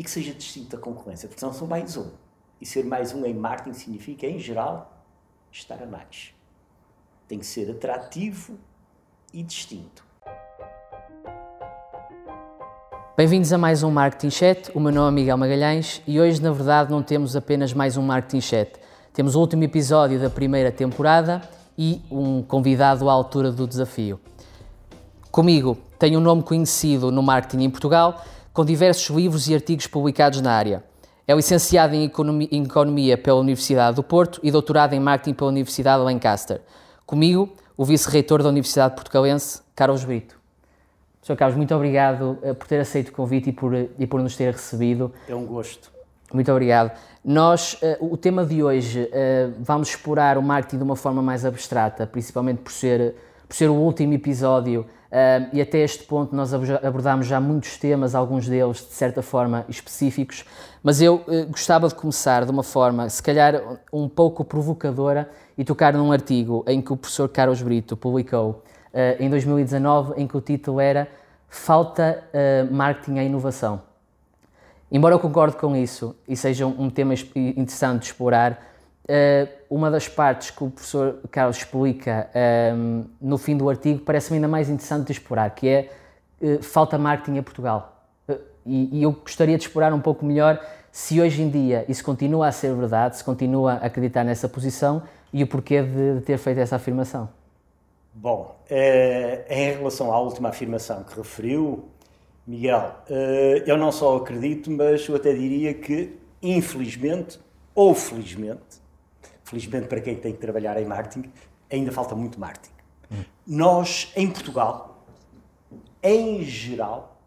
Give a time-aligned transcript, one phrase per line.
[0.00, 2.06] e que seja distinto da concorrência, porque senão são mais um.
[2.58, 5.04] E ser mais um em marketing significa, em geral,
[5.52, 6.32] estar a mais.
[7.28, 8.58] Tem que ser atrativo
[9.30, 10.02] e distinto.
[13.14, 14.72] Bem-vindos a mais um Marketing Chat.
[14.74, 18.02] O meu nome é Miguel Magalhães e hoje, na verdade, não temos apenas mais um
[18.02, 18.80] Marketing Chat.
[19.12, 21.42] Temos o último episódio da primeira temporada
[21.76, 24.18] e um convidado à altura do desafio.
[25.30, 30.40] Comigo tenho um nome conhecido no marketing em Portugal, com diversos livros e artigos publicados
[30.40, 30.84] na área.
[31.26, 36.04] É licenciado em Economia pela Universidade do Porto e doutorado em Marketing pela Universidade de
[36.04, 36.60] Lancaster.
[37.06, 40.38] Comigo, o vice-reitor da Universidade Portugalense, Carlos Brito.
[41.22, 41.36] Sr.
[41.36, 44.52] Carlos, muito obrigado eh, por ter aceito o convite e por, e por nos ter
[44.52, 45.12] recebido.
[45.28, 45.92] É um gosto.
[46.32, 46.92] Muito obrigado.
[47.24, 51.44] Nós, uh, o tema de hoje, uh, vamos explorar o marketing de uma forma mais
[51.44, 53.14] abstrata, principalmente por ser,
[53.46, 58.14] por ser o último episódio uh, e até este ponto nós abordámos já muitos temas,
[58.14, 60.44] alguns deles de certa forma específicos,
[60.82, 63.60] mas eu gostava de começar de uma forma, se calhar
[63.92, 68.64] um pouco provocadora e tocar num artigo em que o professor Carlos Brito publicou
[69.18, 71.06] em 2019, em que o título era
[71.48, 72.24] Falta
[72.70, 73.82] Marketing à Inovação.
[74.90, 78.58] Embora eu concorde com isso e seja um tema interessante de explorar,
[79.06, 84.36] eh, uma das partes que o professor Carlos explica ehm, no fim do artigo parece-me
[84.36, 85.90] ainda mais interessante de explorar, que é
[86.42, 88.04] eh, falta marketing a Portugal.
[88.28, 90.60] Eh, e eu gostaria de explorar um pouco melhor
[90.90, 95.04] se hoje em dia isso continua a ser verdade, se continua a acreditar nessa posição
[95.32, 97.28] e o porquê de ter feito essa afirmação.
[98.12, 101.84] Bom, em relação à última afirmação que referiu,
[102.44, 107.38] Miguel, eh, eu não só acredito, mas eu até diria que, infelizmente
[107.72, 108.80] ou felizmente,
[109.50, 111.30] felizmente para quem tem que trabalhar em marketing,
[111.68, 112.72] ainda falta muito marketing.
[113.10, 113.24] Hum.
[113.46, 115.04] Nós, em Portugal,
[116.00, 117.20] em geral,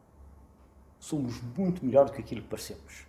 [0.99, 3.05] somos muito melhor do que aquilo que parecemos.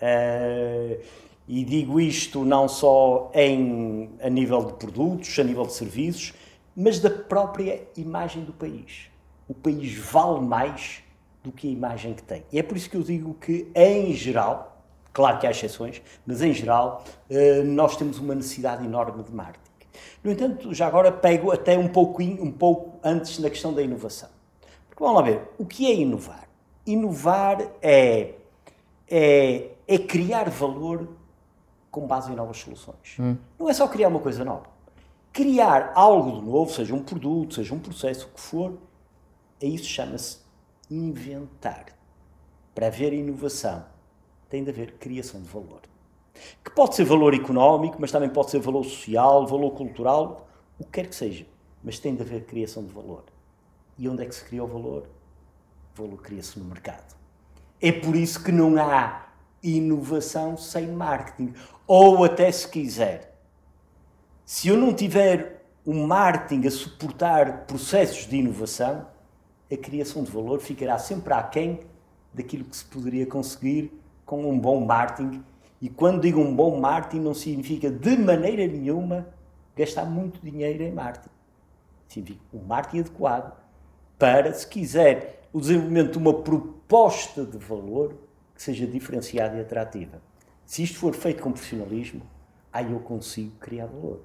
[0.00, 1.00] Uh,
[1.46, 6.34] e digo isto não só em, a nível de produtos, a nível de serviços,
[6.74, 9.12] mas da própria imagem do país
[9.46, 11.02] o país vale mais
[11.42, 12.44] do que a imagem que tem.
[12.50, 14.71] E é por isso que eu digo que, em geral,
[15.12, 19.72] claro que há exceções, mas em geral, eh, nós temos uma necessidade enorme de marketing.
[20.22, 24.28] No entanto, já agora pego até um pouco, um pouco antes na questão da inovação.
[24.88, 26.48] Porque vamos lá ver, o que é inovar?
[26.86, 28.34] Inovar é,
[29.08, 31.08] é, é criar valor
[31.90, 33.16] com base em novas soluções.
[33.18, 33.36] Hum.
[33.58, 34.66] Não é só criar uma coisa nova.
[35.32, 38.78] Criar algo de novo, seja um produto, seja um processo, o que for,
[39.62, 40.38] a isso chama-se
[40.90, 41.86] inventar.
[42.74, 43.84] Para haver inovação,
[44.52, 45.80] tem de haver criação de valor.
[46.62, 50.46] Que pode ser valor económico, mas também pode ser valor social, valor cultural,
[50.78, 51.46] o que quer que seja.
[51.82, 53.24] Mas tem de haver criação de valor.
[53.96, 55.08] E onde é que se cria o valor?
[55.94, 57.16] O valor cria-se no mercado.
[57.80, 59.28] É por isso que não há
[59.62, 61.54] inovação sem marketing.
[61.86, 63.34] Ou até se quiser,
[64.44, 69.06] se eu não tiver o marketing a suportar processos de inovação,
[69.72, 71.80] a criação de valor ficará sempre aquém
[72.34, 74.01] daquilo que se poderia conseguir
[74.32, 75.44] com um bom marketing.
[75.78, 79.26] E quando digo um bom marketing, não significa de maneira nenhuma
[79.76, 81.34] gastar muito dinheiro em marketing.
[82.08, 83.52] Significa um marketing adequado
[84.18, 88.14] para, se quiser, o desenvolvimento de uma proposta de valor
[88.54, 90.22] que seja diferenciada e atrativa.
[90.64, 92.22] Se isto for feito com profissionalismo,
[92.72, 94.20] aí eu consigo criar valor.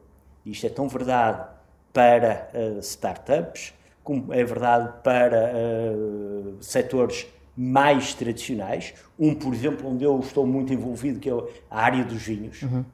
[0.45, 1.49] Isto é tão verdade
[1.91, 3.73] para uh, startups,
[4.05, 8.93] como é verdade para uh, setores mais tradicionais.
[9.17, 11.33] Um, por exemplo, onde eu estou muito envolvido, que é
[11.69, 12.85] a área dos vinhos, uhum.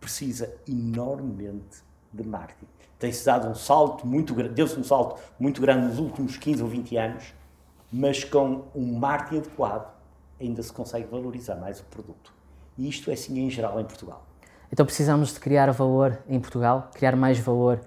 [0.00, 2.70] precisa enormemente de marketing.
[2.98, 6.68] Tem-se dado um salto muito grande, deu-se um salto muito grande nos últimos 15 ou
[6.68, 7.34] 20 anos,
[7.92, 9.92] mas com um marketing adequado
[10.40, 12.32] ainda se consegue valorizar mais o produto.
[12.78, 14.24] E isto é assim em geral em Portugal.
[14.72, 17.80] Então precisamos de criar valor em Portugal, criar mais valor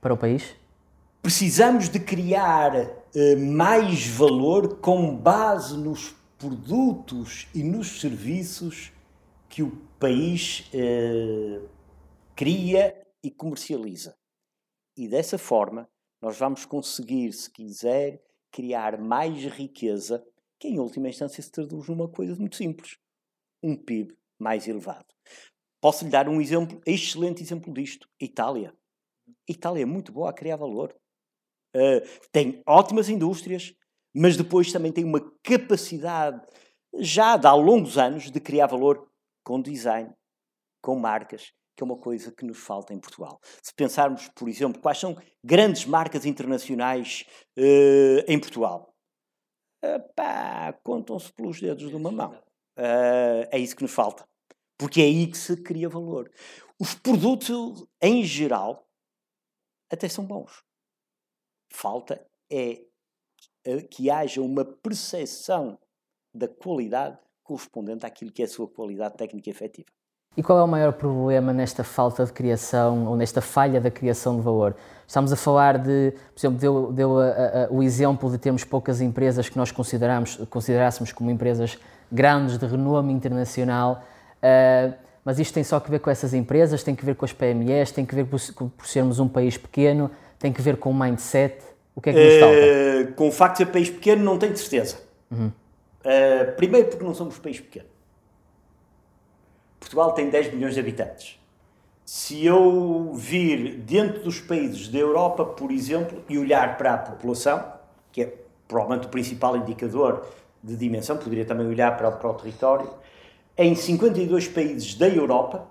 [0.00, 0.54] para o país?
[1.20, 2.72] Precisamos de criar
[3.36, 8.92] mais valor com base nos produtos e nos serviços
[9.48, 9.70] que o
[10.00, 11.68] país uh,
[12.34, 14.16] cria e comercializa.
[14.96, 15.88] E dessa forma,
[16.20, 18.20] nós vamos conseguir, se quiser,
[18.50, 20.24] criar mais riqueza,
[20.58, 22.98] que em última instância se traduz numa coisa muito simples:
[23.62, 25.06] um PIB mais elevado.
[25.80, 28.74] Posso lhe dar um exemplo, excelente exemplo disto: Itália.
[29.48, 30.94] Itália é muito boa a criar valor.
[31.74, 33.74] Uh, tem ótimas indústrias,
[34.14, 36.40] mas depois também tem uma capacidade,
[36.98, 39.08] já de há longos anos, de criar valor
[39.44, 40.12] com design,
[40.80, 43.40] com marcas, que é uma coisa que nos falta em Portugal.
[43.62, 47.24] Se pensarmos, por exemplo, quais são grandes marcas internacionais
[47.58, 48.94] uh, em Portugal.
[50.84, 52.32] contam-se pelos dedos de uma mão.
[52.78, 54.24] Uh, é isso que nos falta.
[54.78, 56.30] Porque é aí que se cria valor.
[56.78, 58.88] Os produtos, em geral,
[59.90, 60.62] até são bons.
[61.74, 62.82] Falta é
[63.90, 65.76] que haja uma percepção
[66.32, 69.88] da qualidade correspondente àquilo que é a sua qualidade técnica efetiva.
[70.36, 74.36] E qual é o maior problema nesta falta de criação ou nesta falha da criação
[74.36, 74.76] de valor?
[75.04, 79.00] Estamos a falar de, por exemplo, deu, deu a, a, o exemplo de termos poucas
[79.00, 81.76] empresas que nós consideramos, considerássemos como empresas
[82.10, 84.04] grandes de renome internacional,
[84.38, 84.94] uh,
[85.24, 87.90] mas isto tem só que ver com essas empresas, tem que ver com as PMEs,
[87.90, 88.40] tem que ver por,
[88.70, 90.10] por sermos um país pequeno,
[90.44, 91.64] tem que ver com o mindset.
[91.96, 93.10] O que é que nos falta?
[93.10, 94.98] Uh, com o facto de ser país pequeno, não tenho certeza.
[95.30, 95.46] Uhum.
[95.46, 97.86] Uh, primeiro porque não somos país pequeno.
[99.80, 101.40] Portugal tem 10 milhões de habitantes.
[102.04, 107.64] Se eu vir dentro dos países da Europa, por exemplo, e olhar para a população,
[108.12, 108.34] que é
[108.68, 110.26] provavelmente o principal indicador
[110.62, 112.90] de dimensão, poderia também olhar para, para o território,
[113.56, 115.66] em 52 países da Europa,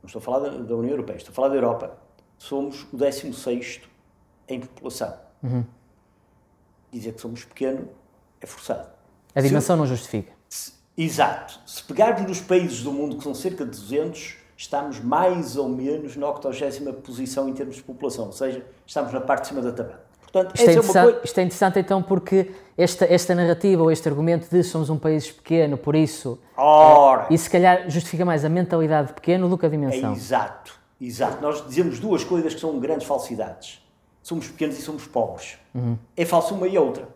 [0.00, 1.98] não estou a falar da, da, União Europeia, estou a falar da Europa,
[2.38, 3.80] somos o 16
[4.48, 5.14] em população.
[5.42, 5.64] Uhum.
[6.90, 7.88] Dizer que somos pequeno
[8.40, 8.88] é forçado.
[9.34, 10.32] A dimensão eu, não justifica.
[10.96, 11.60] Exato.
[11.66, 16.16] Se pegarmos nos países do mundo, que são cerca de 200, estamos mais ou menos
[16.16, 19.72] na 80 posição em termos de população, ou seja, estamos na parte de cima da
[19.72, 20.04] tabela.
[20.20, 21.20] Portanto, isto, é, é coisa...
[21.24, 25.30] isto é interessante então porque esta, esta narrativa ou este argumento de somos um país
[25.30, 26.38] pequeno, por isso.
[26.56, 27.26] Ora.
[27.28, 30.10] É, e se calhar justifica mais a mentalidade de pequeno do que a dimensão.
[30.10, 31.42] É exato, exato.
[31.42, 33.81] Nós dizemos duas coisas que são grandes falsidades.
[34.22, 35.58] Somos pequenos e somos pobres.
[35.74, 35.98] Uhum.
[36.16, 37.08] É falso uma e outra.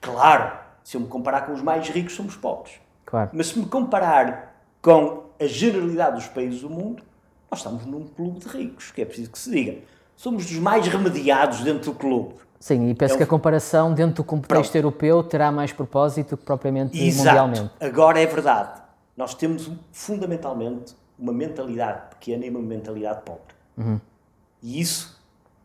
[0.00, 2.74] Claro, se eu me comparar com os mais ricos, somos pobres.
[3.04, 3.30] Claro.
[3.32, 7.02] Mas se me comparar com a generalidade dos países do mundo,
[7.50, 9.78] nós estamos num clube de ricos, que é preciso que se diga.
[10.16, 12.34] Somos dos mais remediados dentro do clube.
[12.58, 14.76] Sim, e penso é que a comparação dentro do contexto Pronto.
[14.76, 17.28] europeu terá mais propósito que propriamente Exato.
[17.28, 17.74] mundialmente.
[17.78, 18.80] Agora é verdade.
[19.16, 23.54] Nós temos fundamentalmente uma mentalidade pequena e uma mentalidade pobre.
[23.76, 24.00] Uhum.
[24.62, 25.13] E isso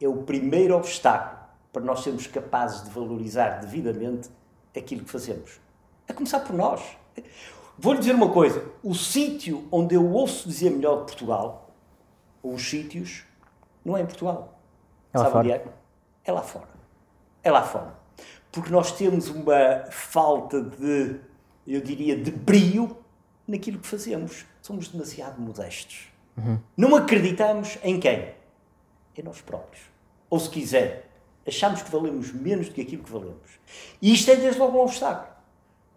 [0.02, 1.40] é o primeiro obstáculo
[1.72, 4.30] para nós sermos capazes de valorizar devidamente
[4.76, 5.60] aquilo que fazemos.
[6.08, 6.82] A começar por nós.
[7.78, 11.72] Vou-lhe dizer uma coisa: o sítio onde eu ouço dizer melhor de Portugal,
[12.42, 13.24] ou os sítios,
[13.84, 14.60] não é em Portugal.
[15.14, 15.50] É lá Sabe fora.
[15.50, 15.68] É?
[16.24, 16.70] é lá fora.
[17.44, 18.00] É lá fora.
[18.52, 21.20] Porque nós temos uma falta de,
[21.68, 22.98] eu diria, de brio
[23.48, 24.46] naquilo que fazemos.
[24.62, 26.08] Somos demasiado modestos.
[26.38, 26.60] Uhum.
[26.76, 28.34] Não acreditamos em quem?
[29.18, 29.84] Em nós próprios.
[30.30, 31.10] Ou se quiser,
[31.48, 33.60] achamos que valemos menos do que aquilo que valemos.
[34.02, 35.28] E isto é desde logo um obstáculo.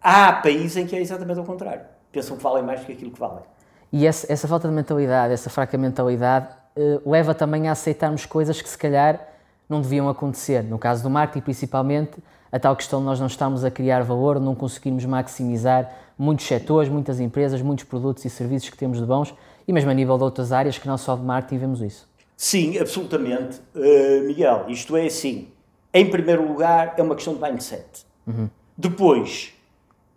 [0.01, 1.85] Há países em que é exatamente o contrário.
[2.11, 3.43] Pensam que valem mais do que aquilo que valem.
[3.91, 8.61] E essa, essa falta de mentalidade, essa fraca mentalidade, uh, leva também a aceitarmos coisas
[8.61, 9.29] que se calhar
[9.69, 10.63] não deviam acontecer.
[10.63, 12.17] No caso do marketing, principalmente,
[12.51, 16.89] a tal questão de nós não estamos a criar valor, não conseguirmos maximizar muitos setores,
[16.89, 19.33] muitas empresas, muitos produtos e serviços que temos de bons
[19.67, 22.07] e mesmo a nível de outras áreas que não só de marketing vemos isso.
[22.35, 24.65] Sim, absolutamente, uh, Miguel.
[24.69, 25.49] Isto é assim.
[25.93, 28.05] Em primeiro lugar, é uma questão de mindset.
[28.25, 28.49] Uhum.
[28.77, 29.53] Depois,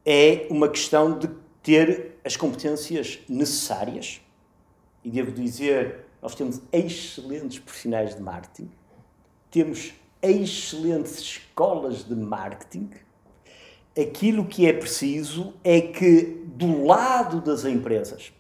[0.05, 1.29] é uma questão de
[1.63, 4.21] ter as competências necessárias.
[5.05, 8.71] E devo dizer, nós temos excelentes profissionais de marketing,
[9.51, 9.93] temos
[10.23, 12.91] excelentes escolas de marketing.
[13.99, 18.33] Aquilo que é preciso é que, do lado das empresas,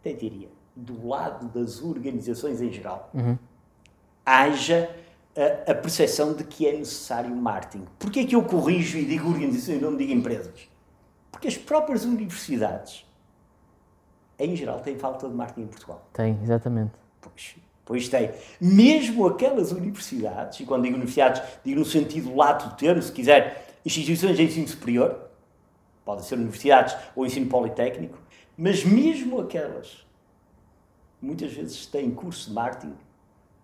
[0.00, 0.48] até diria,
[0.80, 3.38] do lado das organizações em geral, uhum.
[4.24, 4.94] haja
[5.36, 7.86] a, a percepção de que é necessário marketing.
[7.98, 10.68] Porquê é que eu corrijo e digo organizações e não digo empresas?
[11.30, 13.06] Porque as próprias universidades,
[14.38, 16.08] em geral, têm falta de marketing em Portugal.
[16.12, 16.92] Tem, exatamente.
[17.20, 18.30] Pois, pois tem.
[18.60, 23.78] Mesmo aquelas universidades, e quando digo universidades, digo no sentido lato do termo, se quiser,
[23.84, 25.30] instituições de ensino superior,
[26.04, 28.18] podem ser universidades ou ensino politécnico,
[28.56, 30.04] mas mesmo aquelas,
[31.20, 32.94] muitas vezes têm curso de marketing,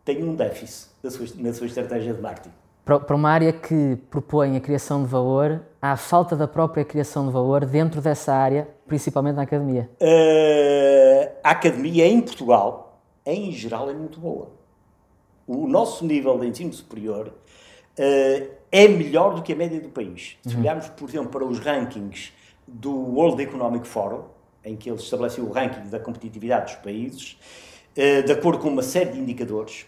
[0.04, 2.52] têm um déficit na sua, na sua estratégia de marketing
[2.86, 7.32] para uma área que propõe a criação de valor, há falta da própria criação de
[7.32, 9.90] valor dentro dessa área, principalmente na academia?
[10.00, 14.52] Uh, a academia em Portugal, em geral, é muito boa.
[15.48, 17.26] O nosso nível de ensino superior
[17.98, 20.36] uh, é melhor do que a média do país.
[20.46, 20.60] Se uhum.
[20.60, 22.32] olharmos, por exemplo, para os rankings
[22.68, 24.22] do World Economic Forum,
[24.66, 27.38] em que eles estabelecem o ranking da competitividade dos países,
[27.92, 29.86] uh, de acordo com uma série de indicadores,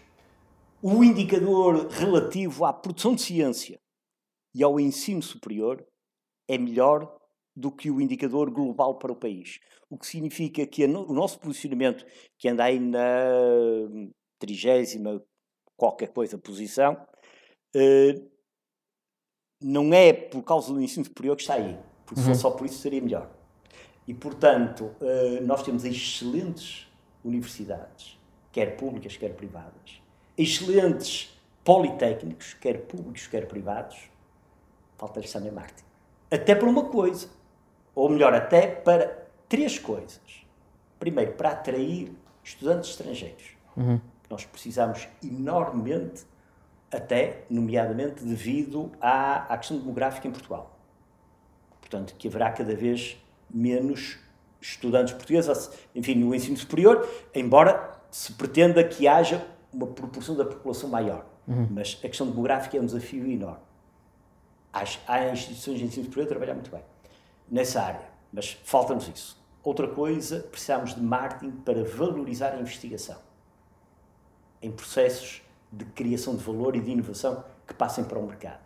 [0.80, 3.80] o indicador relativo à produção de ciência
[4.54, 5.84] e ao ensino superior
[6.48, 7.18] é melhor
[7.54, 9.58] do que o indicador global para o país.
[9.90, 12.06] O que significa que o nosso posicionamento,
[12.38, 13.00] que anda aí na
[14.38, 15.20] trigésima
[15.76, 16.96] qualquer coisa posição,
[17.74, 18.22] eh,
[19.60, 22.66] não é por causa do ensino superior que está aí, porque se fosse só por
[22.66, 23.37] isso seria melhor.
[24.08, 26.90] E, portanto, eh, nós temos excelentes
[27.22, 28.18] universidades,
[28.50, 30.02] quer públicas, quer privadas,
[30.36, 34.08] excelentes politécnicos, quer públicos, quer privados,
[34.96, 35.84] falta-lhes também marketing.
[36.30, 37.28] Até para uma coisa,
[37.94, 40.46] ou melhor, até para três coisas.
[40.98, 42.10] Primeiro, para atrair
[42.42, 43.50] estudantes estrangeiros.
[43.76, 44.00] Uhum.
[44.30, 46.24] Nós precisamos enormemente,
[46.90, 50.78] até, nomeadamente, devido à, à questão demográfica em Portugal.
[51.78, 53.18] Portanto, que haverá cada vez
[53.50, 54.18] menos
[54.60, 60.88] estudantes portugueses, enfim, no ensino superior, embora se pretenda que haja uma proporção da população
[60.88, 61.24] maior.
[61.46, 61.68] Uhum.
[61.70, 63.62] Mas a questão demográfica é um desafio enorme.
[64.72, 66.82] Há, há instituições de ensino superior a trabalhar muito bem
[67.50, 69.38] nessa área, mas falta-nos isso.
[69.62, 73.16] Outra coisa, precisamos de marketing para valorizar a investigação
[74.60, 78.60] em processos de criação de valor e de inovação que passem para o mercado.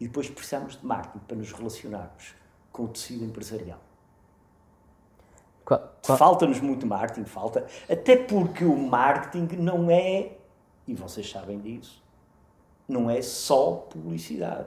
[0.00, 2.34] E depois precisamos de marketing para nos relacionarmos
[2.72, 3.80] com o tecido empresarial.
[6.02, 7.66] Falta-nos muito marketing, falta.
[7.90, 10.32] Até porque o marketing não é,
[10.86, 12.02] e vocês sabem disso,
[12.88, 14.66] não é só publicidade.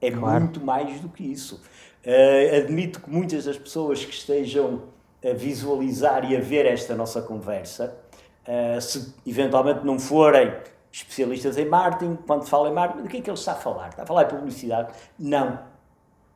[0.00, 0.44] É claro.
[0.44, 1.62] muito mais do que isso.
[2.04, 4.82] Uh, admito que muitas das pessoas que estejam
[5.24, 7.96] a visualizar e a ver esta nossa conversa,
[8.46, 10.54] uh, se eventualmente não forem
[10.92, 13.56] especialistas em marketing, quando se fala em marketing, do que é que ele está a
[13.56, 13.88] falar?
[13.88, 14.92] Está a falar de publicidade?
[15.18, 15.54] Não.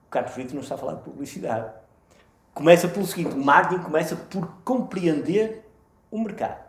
[0.07, 1.82] O Carlos Brito não está a falar de publicidade
[2.55, 5.69] começa pelo seguinte: o marketing começa por compreender
[6.11, 6.63] o mercado.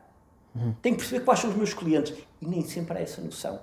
[0.56, 0.74] Uhum.
[0.82, 2.16] Tenho que perceber quais são os meus clientes.
[2.42, 3.60] E nem sempre há essa noção.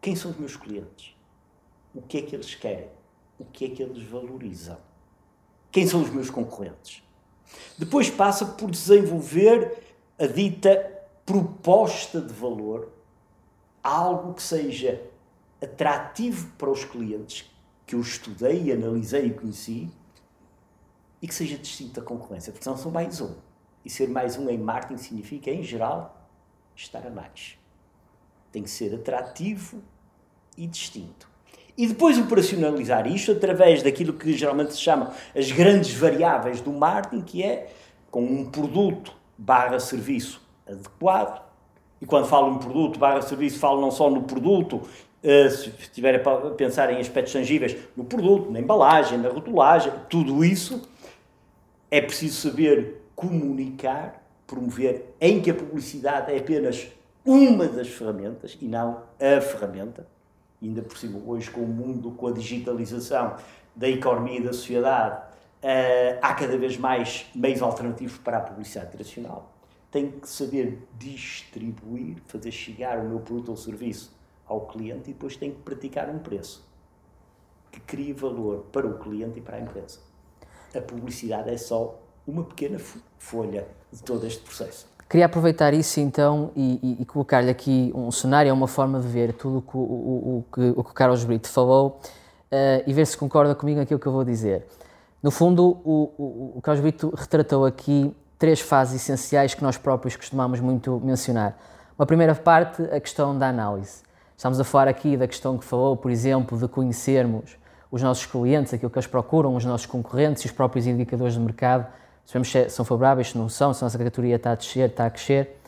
[0.00, 1.14] Quem são os meus clientes?
[1.94, 2.88] O que é que eles querem?
[3.38, 4.78] O que é que eles valorizam?
[5.70, 7.02] Quem são os meus concorrentes?
[7.76, 10.92] Depois passa por desenvolver a dita
[11.26, 12.92] proposta de valor,
[13.82, 15.00] algo que seja
[15.62, 17.50] atrativo para os clientes,
[17.86, 19.90] que eu estudei, analisei e conheci,
[21.24, 23.32] e que seja distinto da concorrência, porque senão são mais um.
[23.82, 26.28] E ser mais um em marketing significa, em geral,
[26.76, 27.58] estar a mais.
[28.52, 29.82] Tem que ser atrativo
[30.54, 31.26] e distinto.
[31.78, 37.22] E depois operacionalizar isto através daquilo que geralmente se chama as grandes variáveis do marketing,
[37.22, 37.72] que é
[38.10, 41.42] com um produto barra serviço adequado.
[42.02, 44.82] E quando falo em produto barra serviço, falo não só no produto,
[45.22, 50.44] eh, se estiver a pensar em aspectos tangíveis, no produto, na embalagem, na rotulagem, tudo
[50.44, 50.92] isso
[51.94, 56.88] é preciso saber comunicar, promover, em que a publicidade é apenas
[57.24, 60.04] uma das ferramentas e não a ferramenta.
[60.60, 63.36] ainda por cima, hoje, com o mundo, com a digitalização
[63.76, 65.22] da economia e da sociedade,
[65.62, 69.54] uh, há cada vez mais meios alternativos para a publicidade tradicional.
[69.92, 74.12] Tenho que saber distribuir, fazer chegar o meu produto ou serviço
[74.48, 76.68] ao cliente e depois tenho que praticar um preço
[77.70, 80.00] que crie valor para o cliente e para a empresa
[80.78, 82.78] a publicidade é só uma pequena
[83.18, 84.86] folha de todo este processo.
[85.08, 89.32] Queria aproveitar isso então e, e, e colocar-lhe aqui um cenário, uma forma de ver
[89.34, 92.00] tudo o, o, o, que, o que o Carlos Brito falou
[92.50, 94.66] uh, e ver se concorda comigo naquilo que eu vou dizer.
[95.22, 101.00] No fundo, o, Carlos Brito retratou aqui três fases essenciais que nós próprios costumamos muito
[101.02, 101.56] mencionar.
[101.98, 104.02] Uma primeira parte, a questão da análise.
[104.36, 107.56] Estamos a falar aqui da questão que falou, por exemplo, de conhecermos
[107.94, 111.38] os nossos clientes, aquilo que eles procuram, os nossos concorrentes e os próprios indicadores de
[111.38, 111.86] mercado,
[112.26, 115.06] sabemos se são favoráveis, se não são, se a nossa categoria está a descer, está
[115.06, 115.60] a crescer.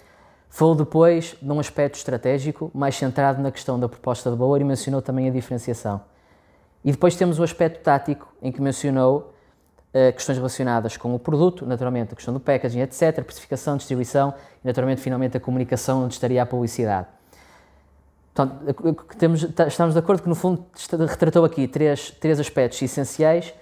[0.50, 4.64] Falou depois de um aspecto estratégico, mais centrado na questão da proposta de valor e
[4.64, 6.00] mencionou também a diferenciação.
[6.84, 9.32] E depois temos o aspecto tático, em que mencionou
[9.94, 14.66] uh, questões relacionadas com o produto, naturalmente a questão do packaging, etc., precificação, distribuição e,
[14.66, 17.06] naturalmente, finalmente a comunicação, onde estaria a publicidade.
[18.36, 20.66] Portanto, temos, tá, estamos de acordo que, no fundo,
[21.08, 23.54] retratou aqui três, três aspectos essenciais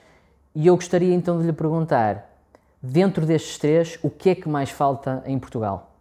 [0.52, 2.28] e eu gostaria então de lhe perguntar,
[2.82, 5.92] dentro destes três, o que é que mais falta em Portugal?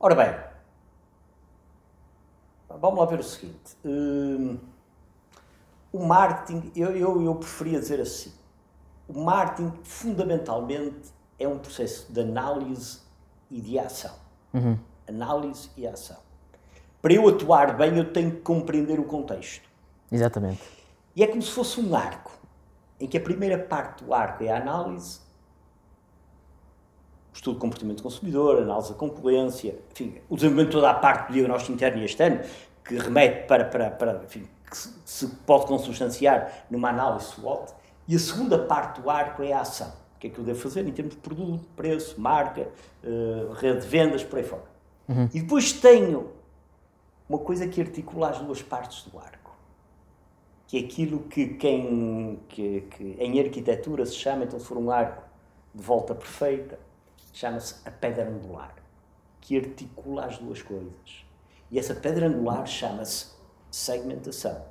[0.00, 0.34] Ora bem,
[2.80, 3.76] vamos lá ver o seguinte.
[5.92, 8.32] O marketing, eu, eu, eu preferia dizer assim,
[9.06, 13.00] o marketing fundamentalmente é um processo de análise
[13.50, 14.14] e de ação.
[14.52, 14.78] Uhum.
[15.08, 16.16] Análise e ação.
[17.00, 19.68] Para eu atuar bem, eu tenho que compreender o contexto.
[20.10, 20.62] Exatamente.
[21.14, 22.32] E é como se fosse um arco,
[22.98, 25.20] em que a primeira parte do arco é a análise,
[27.32, 31.28] estudo do comportamento do consumidor, análise da concorrência, enfim, o desenvolvimento de toda a parte
[31.28, 32.40] do diagnóstico interno e externo,
[32.82, 37.72] que remete para, para, para enfim, que se pode consubstanciar numa análise SWOT,
[38.08, 39.92] e a segunda parte do arco é a ação
[40.26, 42.68] que é que eu devo fazer em termos de produto, preço, marca,
[43.04, 44.64] uh, rede de vendas, por aí fora.
[45.08, 45.28] Uhum.
[45.32, 46.32] E depois tenho
[47.28, 49.56] uma coisa que articula as duas partes do arco,
[50.66, 54.90] que é aquilo que, quem, que, que em arquitetura se chama, então se for um
[54.90, 55.22] arco
[55.74, 56.78] de volta perfeita,
[57.32, 58.74] chama-se a pedra angular,
[59.40, 61.24] que articula as duas coisas.
[61.70, 63.34] E essa pedra angular chama-se
[63.70, 64.64] segmentação,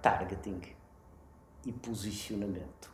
[0.00, 0.60] targeting
[1.66, 2.93] e posicionamento.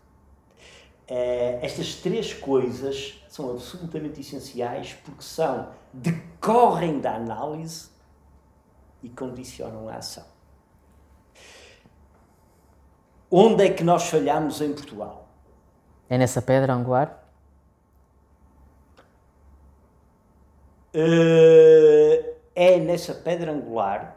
[1.11, 7.91] Uh, estas três coisas são absolutamente essenciais porque são, decorrem da análise
[9.03, 10.25] e condicionam a ação.
[13.29, 15.29] Onde é que nós falhamos em Portugal?
[16.09, 17.25] É nessa pedra angular?
[20.95, 24.17] Uh, é nessa pedra angular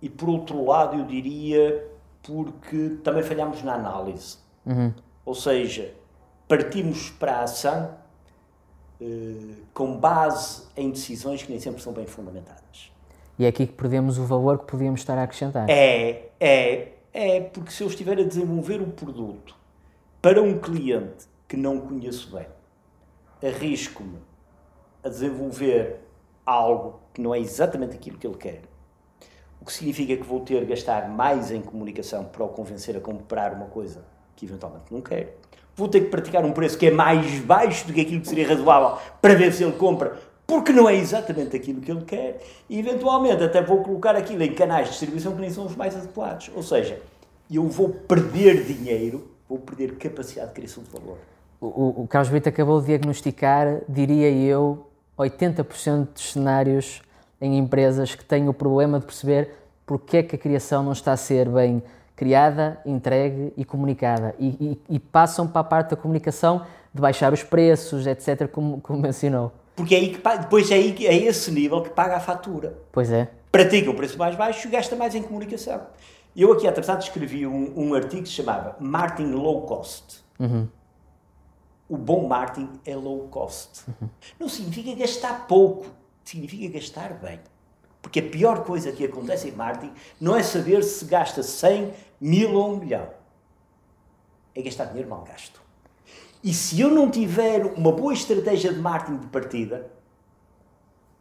[0.00, 1.86] e por outro lado eu diria
[2.22, 4.38] porque também falhamos na análise.
[4.64, 4.94] Uhum.
[5.24, 5.94] Ou seja,
[6.48, 7.96] partimos para a ação
[9.00, 12.92] uh, com base em decisões que nem sempre são bem fundamentadas.
[13.38, 15.68] E é aqui que perdemos o valor que podíamos estar a acrescentar.
[15.70, 19.56] É, é, é, porque se eu estiver a desenvolver um produto
[20.20, 22.46] para um cliente que não conheço bem,
[23.42, 24.18] arrisco-me
[25.02, 26.00] a desenvolver
[26.44, 28.62] algo que não é exatamente aquilo que ele quer,
[29.60, 33.00] o que significa que vou ter de gastar mais em comunicação para o convencer a
[33.00, 34.04] comprar uma coisa
[34.40, 35.36] que eventualmente não quer.
[35.76, 38.48] Vou ter que praticar um preço que é mais baixo do que aquilo que seria
[38.48, 42.40] razoável para ver se ele compra, porque não é exatamente aquilo que ele quer.
[42.68, 45.94] E eventualmente até vou colocar aquilo em canais de distribuição que nem são os mais
[45.94, 46.50] adequados.
[46.54, 47.00] Ou seja,
[47.50, 51.18] eu vou perder dinheiro, vou perder capacidade de criação de valor.
[51.60, 54.86] O, o Carlos Brito acabou de diagnosticar, diria eu,
[55.18, 57.02] 80% dos cenários
[57.40, 59.50] em empresas que têm o problema de perceber
[59.84, 61.82] porque é que a criação não está a ser bem
[62.20, 64.34] criada, entregue e comunicada.
[64.38, 68.78] E, e, e, passam para a parte da comunicação de baixar os preços, etc., como,
[68.82, 69.50] como mencionou.
[69.74, 72.76] Porque é aí que, depois é, aí, é esse nível que paga a fatura.
[72.92, 73.30] Pois é.
[73.50, 75.80] Pratica o preço mais baixo e gasta mais em comunicação.
[76.36, 80.22] Eu aqui, há passado, escrevi um, um, artigo que se chamava Marketing Low Cost.
[80.38, 80.68] Uhum.
[81.88, 83.80] O bom marketing é low cost.
[83.88, 84.08] Uhum.
[84.38, 85.86] Não significa gastar pouco,
[86.22, 87.40] significa gastar bem.
[88.02, 92.54] Porque a pior coisa que acontece em marketing não é saber se gasta 100, mil
[92.54, 93.08] ou um milhão.
[94.54, 95.60] É gastar dinheiro mal gasto.
[96.42, 99.90] E se eu não tiver uma boa estratégia de marketing de partida,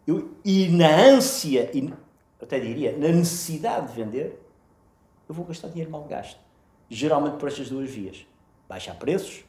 [0.07, 1.93] eu, e na ânsia, e
[2.41, 4.41] até diria, na necessidade de vender,
[5.27, 6.39] eu vou gastar dinheiro mal gasto.
[6.89, 8.25] Geralmente por estas duas vias.
[8.67, 9.43] Baixar preços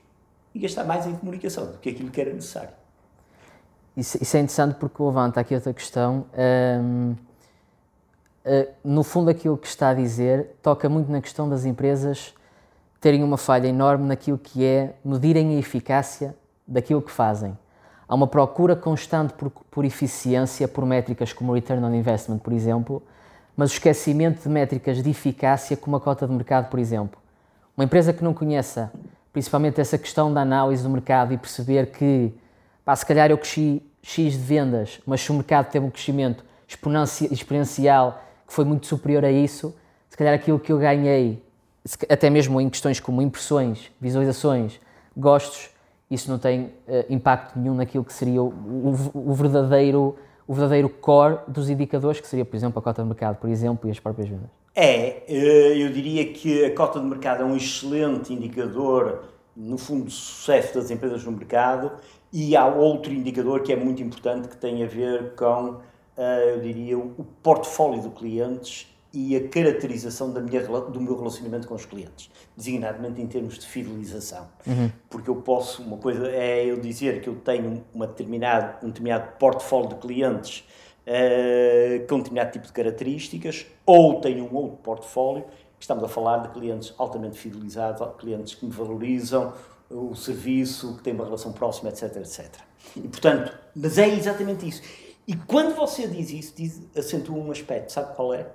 [0.55, 2.80] e gastar mais em comunicação do que aquilo que era necessário.
[4.01, 6.25] Isso, isso é interessante porque levanta aqui outra questão.
[6.83, 7.15] Um,
[8.47, 12.33] uh, no fundo, aquilo que está a dizer toca muito na questão das empresas
[12.99, 16.35] terem uma falha enorme naquilo que é medirem a eficácia
[16.67, 17.57] daquilo que fazem.
[18.09, 23.03] Há uma procura constante por, por eficiência, por métricas como return on investment, por exemplo,
[23.55, 27.21] mas o esquecimento de métricas de eficácia, como a cota de mercado, por exemplo.
[27.77, 28.91] Uma empresa que não conheça
[29.31, 32.33] principalmente essa questão da análise do mercado e perceber que
[32.83, 36.45] pá, se calhar eu cresci X de vendas, mas se o mercado teve um crescimento
[37.31, 39.75] exponencial que foi muito superior a isso,
[40.09, 41.43] se calhar aquilo que eu ganhei,
[42.09, 44.81] até mesmo em questões como impressões, visualizações,
[45.17, 45.71] gostos,
[46.11, 46.73] isso não tem uh,
[47.09, 52.27] impacto nenhum naquilo que seria o, o, o, verdadeiro, o verdadeiro core dos indicadores, que
[52.27, 54.51] seria, por exemplo, a cota de mercado, por exemplo, e as próprias vendas.
[54.75, 59.25] É, eh, eu diria que a cota de mercado é um excelente indicador,
[59.57, 61.93] no fundo, de sucesso das empresas no mercado
[62.33, 65.81] e há outro indicador que é muito importante que tem a ver com,
[66.17, 71.67] eh, eu diria, o portfólio de clientes e a caracterização da minha, do meu relacionamento
[71.67, 74.47] com os clientes, designadamente em termos de fidelização.
[74.67, 74.91] Uhum.
[75.09, 79.33] Porque eu posso, uma coisa é eu dizer que eu tenho uma determinado, um determinado
[79.39, 80.65] portfólio de clientes
[81.07, 85.45] uh, com um determinado tipo de características, ou tenho um outro portfólio,
[85.79, 89.53] estamos a falar de clientes altamente fidelizados, clientes que me valorizam,
[89.91, 92.49] o serviço, que tem uma relação próxima, etc, etc.
[92.97, 94.83] E, portanto, mas é exatamente isso.
[95.27, 98.49] E quando você diz isso, diz, acentua um aspecto, sabe qual é?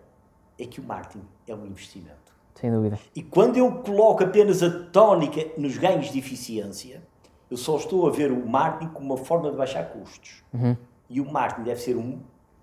[0.58, 2.34] É que o marketing é um investimento.
[2.56, 2.98] Sem dúvida.
[3.14, 7.04] E quando eu coloco apenas a tónica nos ganhos de eficiência,
[7.52, 10.44] eu só estou a ver o marketing como uma forma de baixar custos.
[10.54, 10.76] Uhum.
[11.10, 12.20] E o marketing deve ser um,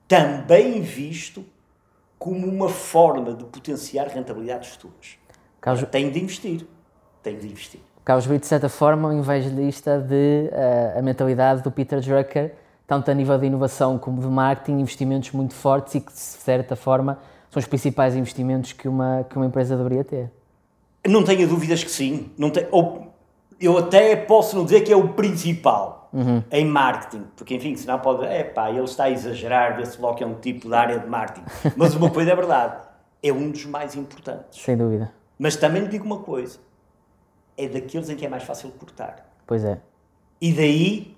[0.08, 1.44] também visto
[2.18, 5.18] como uma forma de potenciar rentabilidades futuras.
[5.60, 5.88] Carlos...
[5.90, 6.66] Tenho de investir.
[7.22, 7.80] Tenho de investir.
[8.04, 12.52] Carlos Brito, de certa forma, um evangelista de uh, a mentalidade do Peter Drucker,
[12.86, 16.74] tanto a nível de inovação como de marketing, investimentos muito fortes e que, de certa
[16.74, 17.18] forma,
[17.50, 20.30] são os principais investimentos que uma, que uma empresa deveria ter.
[21.06, 22.30] Não tenho dúvidas que sim.
[22.36, 23.12] Não tem, ou,
[23.60, 26.42] eu até posso não dizer que é o principal, uhum.
[26.50, 30.24] em marketing, porque enfim, senão pode, é pá, ele está a exagerar, vê-se logo que
[30.24, 31.46] é um tipo da área de marketing.
[31.76, 32.76] Mas uma coisa é verdade,
[33.22, 34.60] é um dos mais importantes.
[34.60, 35.12] Sem dúvida.
[35.38, 36.58] Mas também lhe digo uma coisa,
[37.64, 39.32] é daqueles em que é mais fácil cortar.
[39.46, 39.80] Pois é.
[40.40, 41.16] E daí,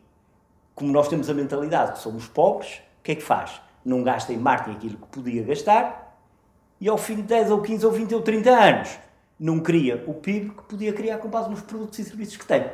[0.74, 3.61] como nós temos a mentalidade que somos pobres, o que é que faz?
[3.85, 6.18] Não gasta em marketing aquilo que podia gastar
[6.80, 8.98] e ao fim de 10 ou 15 ou 20 ou 30 anos
[9.38, 12.70] não cria o PIB que podia criar com base nos produtos e serviços que tem.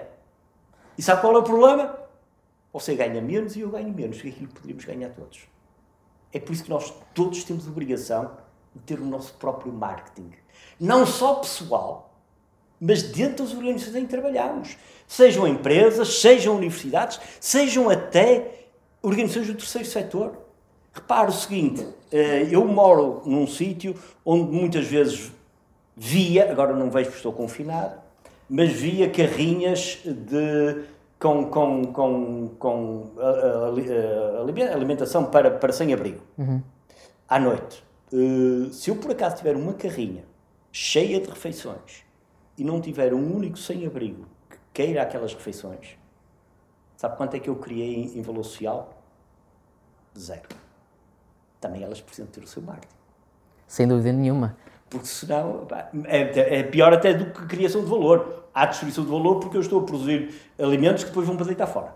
[0.96, 1.98] E sabe qual é o problema?
[2.72, 5.48] Você ganha menos e eu ganho menos do que aquilo que poderíamos ganhar todos.
[6.32, 8.36] É por isso que nós todos temos obrigação
[8.74, 10.30] de ter o nosso próprio marketing.
[10.78, 12.09] Não só pessoal,
[12.80, 14.76] mas dentro das organizações em que trabalhamos.
[15.06, 18.66] Sejam empresas, sejam universidades, sejam até
[19.02, 20.38] organizações do terceiro setor.
[20.92, 25.30] Repare o seguinte, eh, eu moro num sítio onde muitas vezes
[25.96, 28.00] via, agora não vejo porque estou confinado,
[28.48, 30.82] mas via carrinhas de,
[31.18, 33.12] com, com, com, com
[34.72, 36.20] alimentação para, para sem-abrigo.
[36.38, 36.62] Uhum.
[37.28, 37.84] À noite.
[38.12, 40.24] Uh, se eu por acaso tiver uma carrinha
[40.72, 42.04] cheia de refeições
[42.60, 45.96] e não tiver um único sem-abrigo que queira aquelas refeições,
[46.96, 49.02] sabe quanto é que eu criei em, valor social?
[50.16, 50.48] Zero.
[51.60, 52.94] Também elas precisam ter o seu marketing.
[53.66, 54.56] Sem dúvida nenhuma
[54.90, 55.68] porque senão
[56.06, 58.44] é, é, pior até do que criação de valor.
[58.52, 61.68] Há destruição de valor porque eu estou a produzir alimentos que depois vão para deitar
[61.68, 61.94] fora.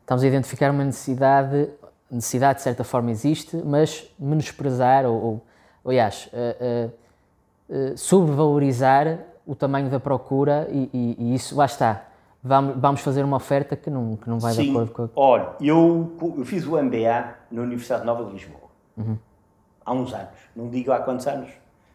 [0.00, 1.68] Estamos a identificar uma necessidade,
[2.10, 5.46] necessidade de certa forma existe, mas menosprezar ou, ou
[5.84, 6.88] aliás, uh,
[7.68, 12.06] uh, uh, subvalorizar o tamanho da procura e, e, e, isso, lá está.
[12.42, 14.64] Vamos, vamos fazer uma oferta que não, que não vai Sim.
[14.64, 15.08] de acordo com a...
[15.14, 18.70] Olha, eu, eu fiz o MBA na Universidade Nova de Lisboa.
[18.96, 19.18] Uhum.
[19.84, 20.38] Há uns anos.
[20.56, 21.50] Não digo há quantos anos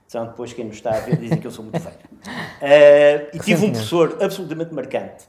[0.08, 1.97] Senão depois quem nos está a ver dizem que eu sou muito velho.
[1.97, 5.27] Uh, e tive um professor absolutamente marcante,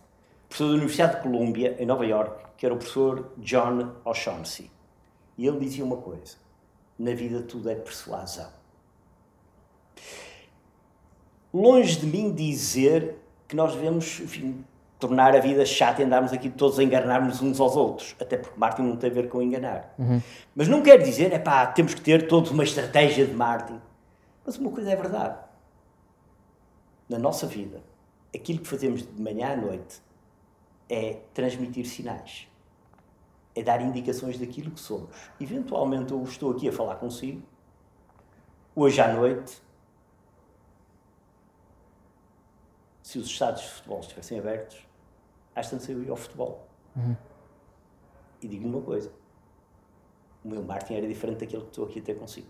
[0.48, 4.70] professor da Universidade de Colômbia, em Nova York, que era o professor John O'Shaughnessy.
[5.38, 6.36] E ele dizia uma coisa,
[6.98, 8.48] na vida tudo é persuasão.
[11.56, 13.16] Longe de mim dizer
[13.48, 14.62] que nós devemos, enfim,
[14.98, 18.14] tornar a vida chata e andarmos aqui todos a enganarmos uns aos outros.
[18.20, 19.94] Até porque marketing não tem a ver com enganar.
[19.98, 20.20] Uhum.
[20.54, 23.80] Mas não quer dizer, é pá, temos que ter todos uma estratégia de marketing.
[24.44, 25.38] Mas uma coisa é verdade.
[27.08, 27.82] Na nossa vida,
[28.34, 30.02] aquilo que fazemos de manhã à noite
[30.90, 32.48] é transmitir sinais.
[33.54, 35.08] É dar indicações daquilo que somos.
[35.40, 37.40] Eventualmente eu estou aqui a falar consigo.
[38.74, 39.64] Hoje à noite,
[43.06, 44.84] se os estados de futebol estivessem abertos,
[45.54, 46.66] às tantas eu ia ao futebol.
[46.96, 47.16] Uhum.
[48.42, 49.12] E digo-lhe uma coisa:
[50.44, 52.48] o meu marketing era diferente daquele que estou aqui a ter consigo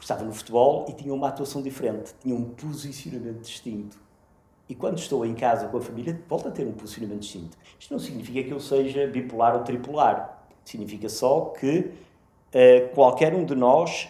[0.00, 3.98] porque estava no futebol e tinha uma atuação diferente, tinha um posicionamento distinto.
[4.66, 7.58] E quando estou em casa com a família, volto a ter um posicionamento distinto.
[7.78, 10.46] Isto não significa que eu seja bipolar ou tripolar.
[10.64, 14.08] Significa só que uh, qualquer um de nós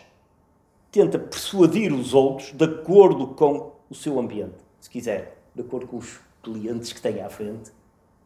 [0.93, 5.99] tenta persuadir os outros de acordo com o seu ambiente, se quiser, de acordo com
[5.99, 7.73] os clientes que tem à frente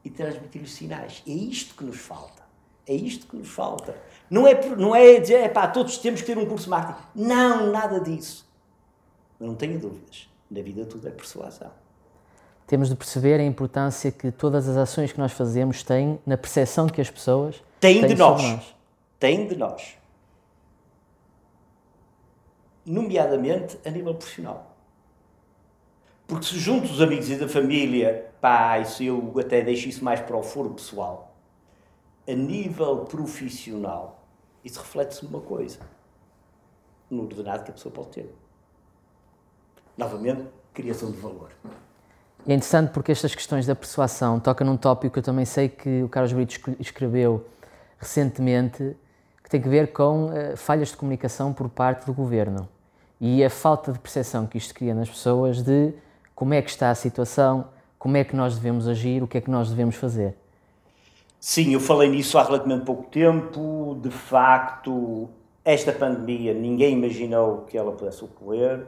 [0.04, 1.22] e transmitir-lhes sinais.
[1.26, 2.44] É isto que nos falta.
[2.86, 3.96] É isto que nos falta.
[4.30, 7.08] Não é, não é dizer, é pá, todos temos que ter um curso de marketing.
[7.14, 8.46] Não, nada disso.
[9.40, 10.28] Mas não tenha dúvidas.
[10.50, 11.70] Na vida tudo é persuasão.
[12.66, 16.86] Temos de perceber a importância que todas as ações que nós fazemos têm na percepção
[16.86, 18.42] que as pessoas têm, têm de nós.
[18.42, 18.76] nós.
[19.18, 19.96] Têm de nós.
[22.84, 24.73] Nomeadamente a nível profissional.
[26.26, 30.20] Porque se junto os amigos e da família, pá, isso eu até deixo isso mais
[30.20, 31.34] para o foro pessoal
[32.26, 34.24] a nível profissional,
[34.64, 35.78] isso reflete-se numa coisa:
[37.10, 38.34] no ordenado que a pessoa pode ter.
[39.96, 41.50] Novamente, criação de valor.
[42.46, 46.02] É interessante porque estas questões da persuasão tocam num tópico que eu também sei que
[46.02, 47.46] o Carlos Brito escreveu
[47.98, 48.96] recentemente,
[49.42, 52.68] que tem a ver com uh, falhas de comunicação por parte do governo
[53.20, 55.94] e a falta de percepção que isto cria nas pessoas de
[56.34, 57.68] como é que está a situação,
[57.98, 60.36] como é que nós devemos agir, o que é que nós devemos fazer.
[61.40, 63.98] Sim, eu falei nisso há relativamente pouco tempo.
[64.00, 65.28] De facto,
[65.64, 68.86] esta pandemia ninguém imaginou que ela pudesse ocorrer.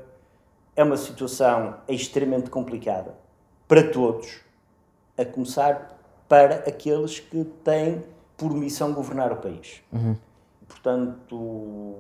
[0.75, 3.15] É uma situação extremamente complicada
[3.67, 4.41] para todos,
[5.17, 8.03] a começar para aqueles que têm
[8.37, 9.83] por missão governar o país.
[9.93, 10.17] Uhum.
[10.69, 11.95] Portanto,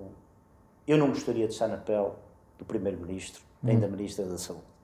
[0.86, 2.10] eu não gostaria de estar na pele
[2.58, 3.80] do Primeiro-Ministro, nem uhum.
[3.80, 4.75] da Ministra da Saúde.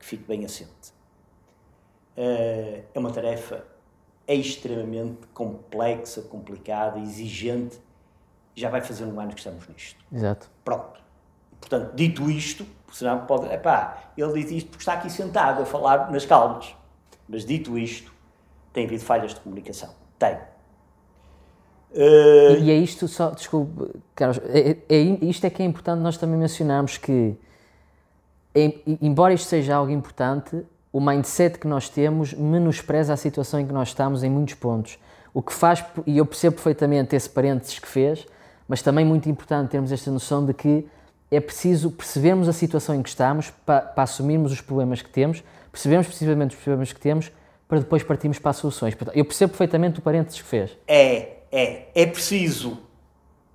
[0.00, 0.92] Que fique bem assente.
[2.16, 3.64] Eh, é uma tarefa
[4.26, 7.80] extremamente complexa, complicada, exigente.
[8.54, 10.04] Já vai fazer um ano que estamos nisto.
[10.12, 10.50] Exato.
[10.64, 11.00] Pronto.
[11.60, 13.46] Portanto, dito isto, senão pode.
[13.52, 16.74] Epá, ele diz isto porque está aqui sentado a falar nas calmas.
[17.28, 18.12] Mas dito isto,
[18.72, 19.90] Tem havido falhas de comunicação.
[20.18, 20.36] Tem.
[21.92, 22.58] Uh...
[22.60, 26.38] E é isto, só, desculpe, Carlos, é, é, isto é que é importante nós também
[26.38, 27.36] mencionarmos que,
[29.00, 33.72] embora isto seja algo importante, o mindset que nós temos menospreza a situação em que
[33.72, 34.98] nós estamos em muitos pontos.
[35.32, 38.26] O que faz, e eu percebo perfeitamente esse parênteses que fez,
[38.66, 40.86] mas também muito importante termos esta noção de que
[41.30, 45.44] é preciso percebermos a situação em que estamos para, para assumirmos os problemas que temos,
[45.70, 47.30] percebemos precisamente os problemas que temos
[47.68, 48.96] para depois partirmos para as soluções.
[49.14, 50.76] Eu percebo perfeitamente o parênteses que fez.
[50.88, 51.86] É, é.
[51.94, 52.78] É preciso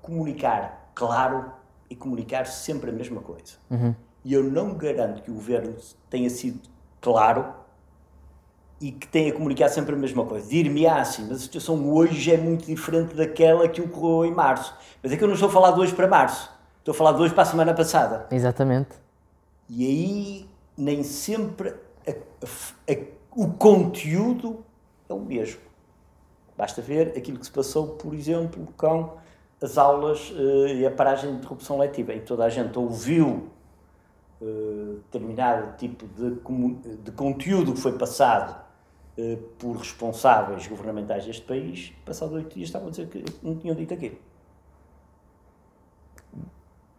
[0.02, 1.52] comunicar claro
[1.90, 3.56] e comunicar sempre a mesma coisa.
[3.70, 3.94] Uhum.
[4.26, 5.76] E eu não garanto que o governo
[6.10, 6.60] tenha sido
[7.00, 7.46] claro
[8.82, 10.50] e que tenha comunicado sempre a mesma coisa.
[10.50, 14.76] Dir-me assim, mas a situação hoje é muito diferente daquela que ocorreu em março.
[15.04, 16.52] Mas é que eu não estou a falar de hoje para março.
[16.80, 18.26] Estou a falar de hoje para a semana passada.
[18.32, 18.96] Exatamente.
[19.70, 21.76] E aí nem sempre
[22.08, 22.98] a, a, a,
[23.36, 24.66] o conteúdo
[25.08, 25.62] é o mesmo.
[26.58, 29.18] Basta ver aquilo que se passou, por exemplo, com
[29.62, 33.52] as aulas uh, e a paragem de interrupção letiva, em que toda a gente ouviu
[34.42, 38.56] uh, determinado tipo de, de, conteúdo que foi passado
[39.18, 43.76] uh, por responsáveis governamentais deste país, passado oito dias estavam a dizer que não tinham
[43.76, 44.18] dito aquilo.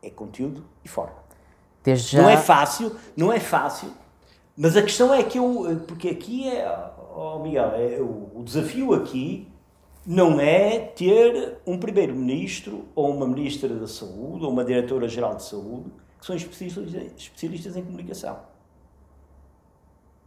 [0.02, 1.26] É conteúdo e forma.
[1.86, 2.22] Já...
[2.22, 3.92] Não é fácil, não é fácil,
[4.56, 6.68] mas a questão é que eu, porque aqui é,
[7.14, 9.48] oh Miguel, é, o, o desafio aqui
[10.04, 15.90] não é ter um primeiro-ministro ou uma ministra da saúde ou uma diretora-geral de saúde
[16.18, 18.40] que são especialistas, especialistas em comunicação.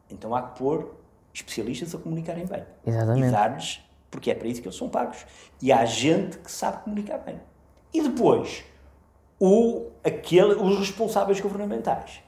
[0.09, 0.95] Então há que pôr
[1.33, 2.65] especialistas a comunicarem bem.
[2.85, 3.27] Exatamente.
[3.27, 5.25] E dar-lhes, porque é para isso que eles são pagos.
[5.61, 7.39] E há gente que sabe comunicar bem.
[7.93, 8.63] E depois,
[9.39, 12.21] o, aquele, os responsáveis governamentais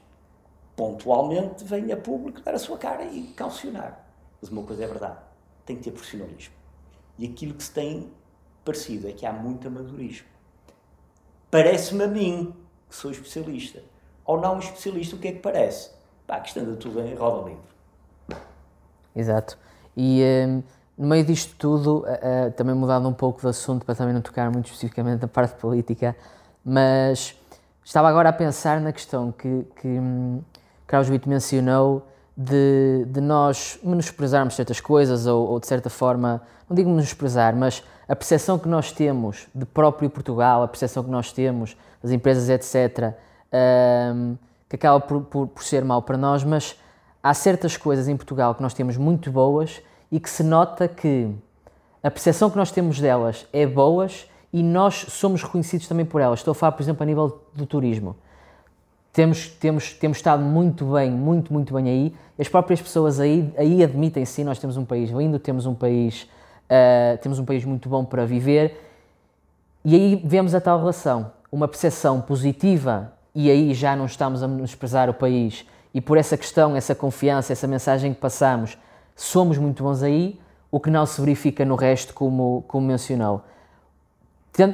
[0.76, 4.04] pontualmente vêm a público dar a sua cara e calcionar.
[4.40, 5.18] Mas uma coisa é verdade,
[5.64, 6.54] tem que ter profissionalismo.
[7.18, 8.10] E aquilo que se tem
[8.64, 10.26] parecido é que há muito amadorismo.
[11.50, 12.54] Parece-me a mim,
[12.94, 13.80] sou especialista,
[14.24, 15.90] ou não especialista, o que é que parece?
[16.26, 17.72] Pá, que anda tudo em roda livre.
[19.14, 19.58] Exato.
[19.96, 20.62] E um,
[20.96, 24.50] no meio disto tudo, uh, também mudando um pouco de assunto para também não tocar
[24.50, 26.16] muito especificamente na parte política,
[26.64, 27.36] mas
[27.84, 30.42] estava agora a pensar na questão que, que um,
[31.06, 36.88] Brito mencionou de, de, nós menosprezarmos certas coisas ou, ou, de certa forma, não digo
[36.90, 41.74] menosprezar, mas a percepção que nós temos de próprio Portugal, a percepção que nós temos
[42.02, 43.14] das empresas, etc.,
[44.14, 44.36] um,
[44.68, 46.76] que acaba por, por, por ser mau para nós, mas
[47.22, 51.30] há certas coisas em Portugal que nós temos muito boas e que se nota que
[52.02, 56.40] a percepção que nós temos delas é boas e nós somos reconhecidos também por elas.
[56.40, 58.14] Estou a falar, por exemplo, a nível do turismo
[59.12, 62.14] temos, temos, temos estado muito bem, muito, muito bem aí.
[62.38, 66.26] As próprias pessoas aí, aí admitem sim, nós temos um país lindo, temos um país,
[66.72, 68.88] uh, temos um país muito bom para viver.
[69.84, 74.48] E aí vemos a tal relação, uma percepção positiva, e aí já não estamos a
[74.48, 75.66] menosprezar o país.
[75.92, 78.78] E por essa questão, essa confiança, essa mensagem que passamos,
[79.14, 83.42] somos muito bons aí, o que não se verifica no resto, como, como mencionou.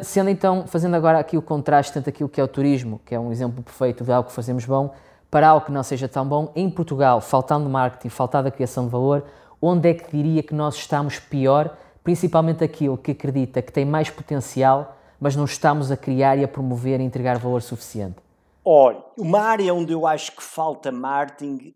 [0.03, 3.21] Sendo então, fazendo agora aqui o contraste entre aquilo que é o turismo, que é
[3.21, 4.93] um exemplo perfeito de algo que fazemos bom,
[5.31, 8.91] para algo que não seja tão bom, em Portugal, faltando marketing, faltando a criação de
[8.91, 9.25] valor,
[9.61, 11.77] onde é que diria que nós estamos pior,
[12.09, 16.49] principalmente aquilo que acredita que tem mais potencial, mas não estamos a criar e a
[16.49, 18.17] promover e entregar valor suficiente?
[18.65, 21.75] Olha, uma área onde eu acho que falta marketing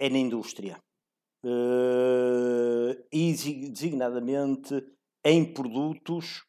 [0.00, 0.76] é na indústria.
[1.44, 3.32] Uh, e
[3.70, 4.84] designadamente
[5.24, 6.42] em produtos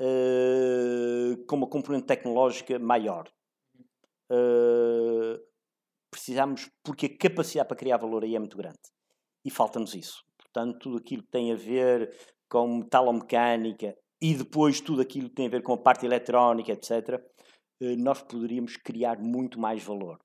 [0.00, 3.28] uh, com uma componente tecnológica maior.
[4.30, 5.38] Uh,
[6.10, 8.80] precisamos, porque a capacidade para criar valor aí é muito grande.
[9.44, 10.24] E falta-nos isso.
[10.52, 12.14] Portanto, tudo aquilo que tem a ver
[12.48, 17.20] com metalomecânica e depois tudo aquilo que tem a ver com a parte eletrónica, etc.,
[17.80, 20.20] uh, nós poderíamos criar muito mais valor.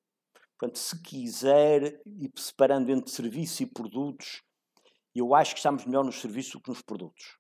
[0.60, 4.44] Portanto, se quiser, e separando entre serviços e produtos,
[5.16, 7.38] eu acho que estamos melhor nos serviços do que nos produtos.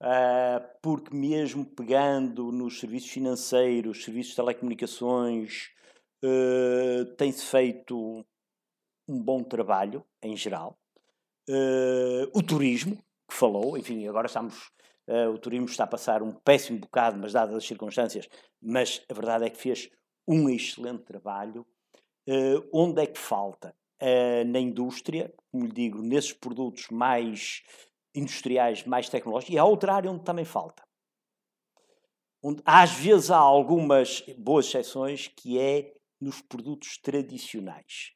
[0.00, 5.68] Uh, porque mesmo pegando nos serviços financeiros, serviços de telecomunicações,
[6.24, 8.24] uh, tem-se feito
[9.08, 10.81] um bom trabalho em geral.
[11.48, 12.96] Uh, o turismo,
[13.28, 14.70] que falou, enfim, agora estamos.
[15.34, 18.28] o turismo está a passar um péssimo bocado, mas dadas as circunstâncias,
[18.60, 19.90] mas a verdade é que fez
[20.26, 21.66] um excelente trabalho.
[22.72, 23.74] onde é que falta?
[24.46, 27.62] na indústria, como lhe digo, nesses produtos mais
[28.14, 30.82] industriais mais tecnológicos, e há outra área onde também falta.
[32.42, 38.12] Onde, às vezes há algumas boas exceções, que é nos produtos tradicionais.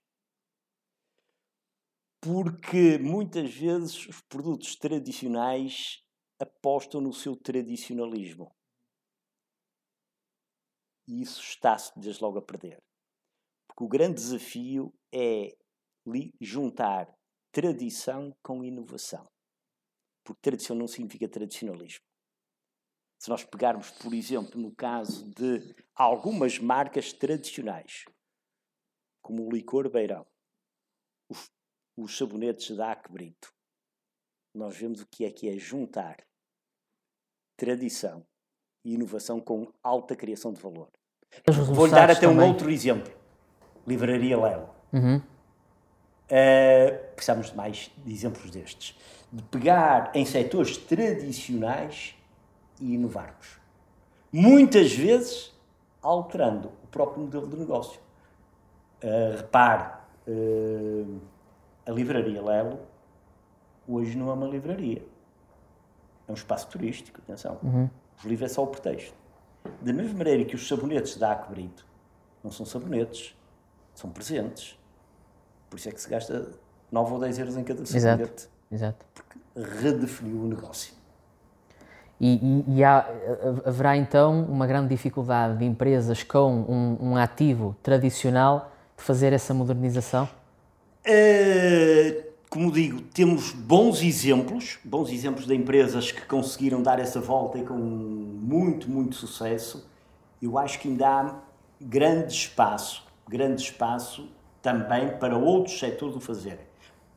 [2.26, 6.02] Porque muitas vezes os produtos tradicionais
[6.40, 8.52] apostam no seu tradicionalismo.
[11.06, 12.82] E isso está-se desde logo a perder.
[13.68, 15.56] Porque o grande desafio é
[16.40, 17.16] juntar
[17.52, 19.24] tradição com inovação.
[20.24, 22.04] Porque tradição não significa tradicionalismo.
[23.20, 28.04] Se nós pegarmos, por exemplo, no caso de algumas marcas tradicionais,
[29.22, 30.26] como o licor beirão,
[31.28, 31.55] os,
[31.96, 33.52] os sabonetes da Aque Brito,
[34.54, 36.18] nós vemos o que é que é juntar
[37.56, 38.24] tradição
[38.84, 40.88] e inovação com alta criação de valor.
[41.72, 42.46] Vou-lhe dar até também.
[42.46, 43.12] um outro exemplo.
[43.86, 44.70] Livraria Lelo.
[44.92, 45.16] Uhum.
[45.16, 48.96] Uh, precisamos de mais de exemplos destes.
[49.32, 52.14] De pegar em setores tradicionais
[52.80, 53.58] e inovarmos.
[54.32, 55.52] Muitas vezes
[56.02, 58.00] alterando o próprio modelo de negócio.
[59.02, 59.92] Uh, repare,
[60.28, 61.20] uh,
[61.86, 62.80] a livraria Lelo
[63.86, 65.06] hoje não é uma livraria.
[66.26, 67.58] É um espaço turístico, atenção.
[67.62, 67.88] Uhum.
[68.18, 69.14] Os livros é só o pretexto.
[69.80, 71.86] Da mesma maneira que os sabonetes da Aquebrito
[72.42, 73.36] não são sabonetes,
[73.94, 74.78] são presentes.
[75.70, 76.50] Por isso é que se gasta
[76.90, 78.22] 9 ou 10 euros em cada sabonete.
[78.22, 78.48] Exato.
[78.70, 79.06] Exato.
[79.14, 80.94] Porque redefiniu o negócio.
[82.20, 83.06] E, e, e há,
[83.64, 89.52] haverá então uma grande dificuldade de empresas com um, um ativo tradicional de fazer essa
[89.52, 90.28] modernização?
[91.08, 97.58] Uh, como digo, temos bons exemplos, bons exemplos de empresas que conseguiram dar essa volta
[97.58, 99.88] e com muito, muito sucesso.
[100.42, 101.40] Eu acho que ainda há
[101.80, 104.28] grande espaço, grande espaço
[104.60, 106.66] também para outros setores o fazerem.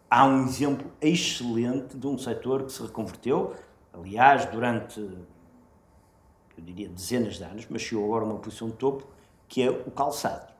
[0.07, 3.55] Há um exemplo excelente de um setor que se reconverteu,
[3.93, 9.07] aliás, durante, eu diria, dezenas de anos, mas chegou agora a uma posição de topo,
[9.47, 10.58] que é o calçado.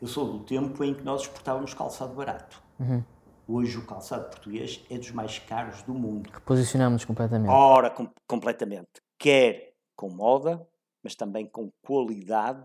[0.00, 2.62] Eu sou do tempo em que nós exportávamos calçado barato.
[2.78, 3.04] Uhum.
[3.46, 6.30] Hoje o calçado português é dos mais caros do mundo.
[6.32, 7.50] Reposicionamos completamente.
[7.50, 8.88] Ora, com, completamente.
[9.18, 10.66] Quer com moda,
[11.04, 12.64] mas também com qualidade,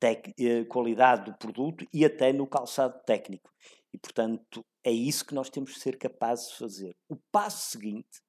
[0.00, 3.50] tec, eh, qualidade do produto e até no calçado técnico.
[3.92, 6.96] E, portanto, é isso que nós temos que ser capazes de fazer.
[7.10, 8.22] O passo seguinte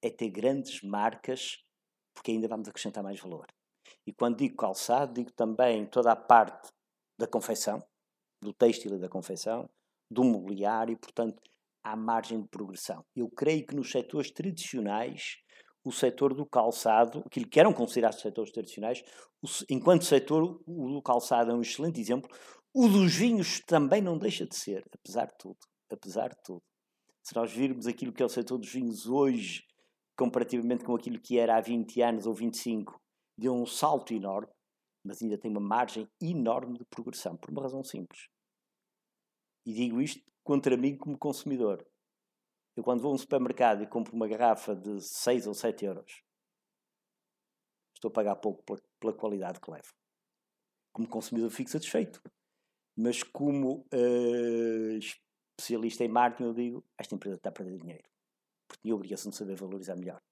[0.00, 1.58] é ter grandes marcas,
[2.14, 3.46] porque ainda vamos acrescentar mais valor.
[4.06, 6.73] E quando digo calçado, digo também toda a parte
[7.18, 7.82] da confecção,
[8.40, 9.68] do têxtil e da confecção,
[10.10, 11.42] do mobiliário, portanto,
[11.82, 13.04] há margem de progressão.
[13.14, 15.36] Eu creio que nos setores tradicionais,
[15.84, 19.02] o setor do calçado, aquilo que eram considerados setores tradicionais,
[19.68, 22.30] enquanto setor, o do calçado é um excelente exemplo,
[22.72, 25.58] o dos vinhos também não deixa de ser, apesar de tudo.
[25.92, 26.62] Apesar de tudo.
[27.22, 29.62] Se nós virmos aquilo que é o setor dos vinhos hoje,
[30.16, 33.00] comparativamente com aquilo que era há 20 anos ou 25,
[33.38, 34.50] deu um salto enorme,
[35.04, 38.28] mas ainda tem uma margem enorme de progressão, por uma razão simples.
[39.66, 41.86] E digo isto contra mim como consumidor.
[42.76, 46.22] Eu, quando vou a um supermercado e compro uma garrafa de 6 ou 7 euros,
[47.94, 49.94] estou a pagar pouco pela, pela qualidade que levo.
[50.92, 52.22] Como consumidor, fico satisfeito.
[52.96, 58.08] Mas, como uh, especialista em marketing, eu digo: esta empresa está a perder dinheiro.
[58.66, 60.22] Porque tinha a obrigação de saber valorizar melhor.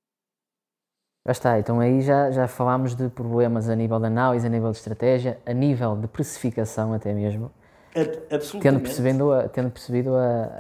[1.24, 4.72] Já está, então aí já, já falámos de problemas a nível de análise, a nível
[4.72, 7.50] de estratégia, a nível de precificação até mesmo.
[8.60, 10.58] Tendo, percebendo a, tendo percebido a,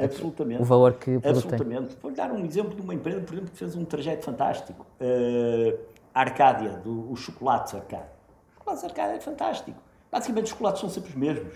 [0.60, 1.96] o valor que o produto Absolutamente.
[2.00, 4.86] Vou dar um exemplo de uma empresa, por exemplo, que fez um trajeto fantástico.
[5.00, 5.78] Uh,
[6.14, 8.12] Arcádia, do, os chocolates Arcádia.
[8.50, 9.80] Os chocolates Arcádia é fantástico.
[10.12, 11.54] Basicamente os chocolates são sempre os mesmos.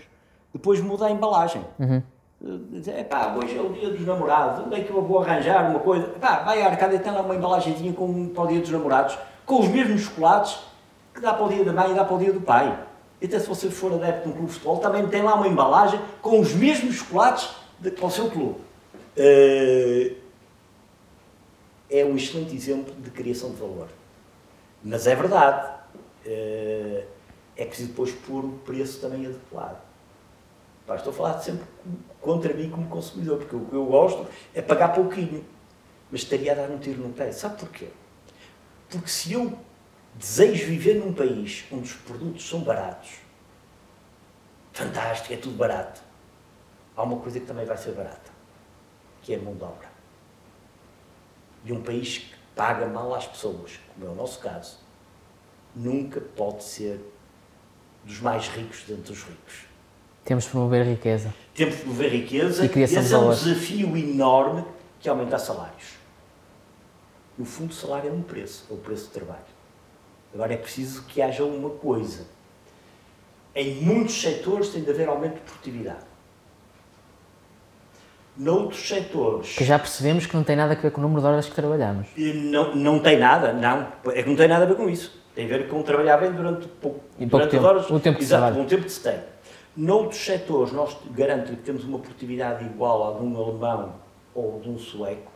[0.51, 1.63] Depois muda a embalagem.
[1.79, 2.01] Uhum.
[2.39, 5.79] Uh, epá, hoje é o dia dos namorados, onde é que eu vou arranjar uma
[5.79, 6.05] coisa?
[6.07, 9.17] Epá, vai à Arcádia e tem lá uma embalagenzinha com, para o dia dos namorados,
[9.45, 10.59] com os mesmos chocolates
[11.13, 12.77] que dá para o dia da mãe e dá para o dia do pai.
[13.23, 15.99] Até se você for adepto de um clube de futebol, também tem lá uma embalagem
[16.21, 18.59] com os mesmos chocolates de, para o seu clube.
[19.17, 20.15] Uh,
[21.89, 23.87] é um excelente exemplo de criação de valor.
[24.83, 25.71] Mas é verdade.
[26.23, 27.03] Uh,
[27.55, 29.86] é preciso depois pôr o preço também adequado.
[30.95, 31.65] Estou a falar sempre
[32.21, 35.45] contra mim como consumidor, porque o que eu gosto é pagar pouquinho.
[36.09, 37.31] Mas estaria a dar um tiro no pé.
[37.31, 37.89] Sabe porquê?
[38.89, 39.57] Porque se eu
[40.15, 43.19] desejo viver num país onde os produtos são baratos.
[44.71, 46.01] Fantástico, é tudo barato.
[46.95, 48.31] Há uma coisa que também vai ser barata,
[49.21, 49.89] que é a mão de obra.
[51.65, 54.79] E um país que paga mal às pessoas, como é o nosso caso,
[55.75, 56.99] nunca pode ser
[58.03, 59.66] dos mais ricos dentre os ricos.
[60.27, 61.33] Temos de promover riqueza.
[61.55, 64.65] Temos de promover riqueza e, criação esse de é um desafio enorme
[64.99, 65.95] que é aumentar salários.
[67.37, 69.39] No fundo, o salário é um preço, é o preço do trabalho.
[70.33, 72.25] Agora é preciso que haja uma coisa.
[73.55, 76.05] Em muitos setores tem de haver aumento de produtividade.
[78.35, 79.55] Noutros setores.
[79.55, 81.55] Que já percebemos que não tem nada a ver com o número de horas que
[81.55, 82.09] trabalhamos.
[82.17, 83.87] Não, não tem nada, não.
[84.13, 85.17] É que não tem nada a ver com isso.
[85.33, 87.65] Tem a ver com trabalhar bem durante pouco, e pouco durante tempo.
[87.65, 87.89] horas.
[87.89, 88.61] O tempo de exato, trabalho.
[88.61, 89.36] um tempo de se tem.
[89.77, 93.93] Noutros setores, nós garanto que temos uma produtividade igual à de um alemão
[94.33, 95.31] ou de um sueco,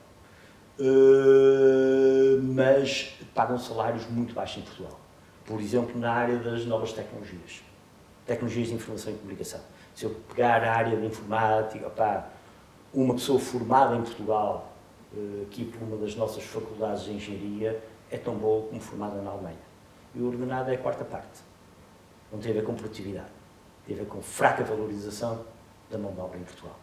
[0.79, 4.99] eh, mas pagam salários muito baixos em Portugal.
[5.45, 7.61] Por exemplo, na área das novas tecnologias,
[8.25, 9.59] tecnologias de informação e comunicação.
[9.93, 12.27] Se eu pegar a área de informática, opá,
[12.91, 14.73] uma pessoa formada em Portugal,
[15.15, 17.79] eh, aqui por uma das nossas faculdades de engenharia,
[18.09, 19.61] é tão boa como formada na Alemanha.
[20.15, 21.41] E o ordenado é a quarta parte.
[22.31, 23.29] Não tem a ver com produtividade,
[23.91, 25.41] tem a ver com fraca valorização
[25.89, 26.75] da mão de obra em Portugal.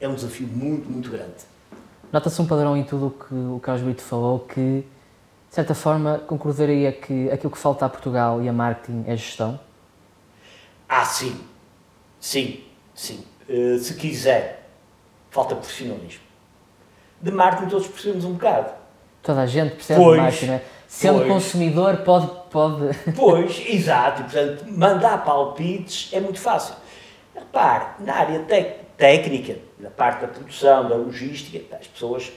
[0.00, 1.34] É um desafio muito, muito grande.
[2.12, 4.84] Nota-se um padrão em tudo o que o Carlos Brito falou que,
[5.48, 9.58] de certa forma, concordaria que aquilo que falta a Portugal e a marketing é gestão?
[10.88, 11.40] Ah, sim.
[12.20, 12.62] Sim,
[12.94, 13.24] sim.
[13.48, 14.68] Uh, se quiser,
[15.30, 16.22] falta profissionalismo.
[17.20, 18.72] De marketing todos percebemos um bocado.
[19.22, 20.62] Toda a gente percebe Pois, de marketing, não é?
[20.94, 21.32] Sendo pois.
[21.32, 22.96] consumidor, pode, pode...
[23.16, 24.20] Pois, exato.
[24.20, 26.76] E, portanto, mandar palpites é muito fácil.
[27.34, 28.46] Repare, na área
[28.96, 32.32] técnica, na parte da produção, da logística, as pessoas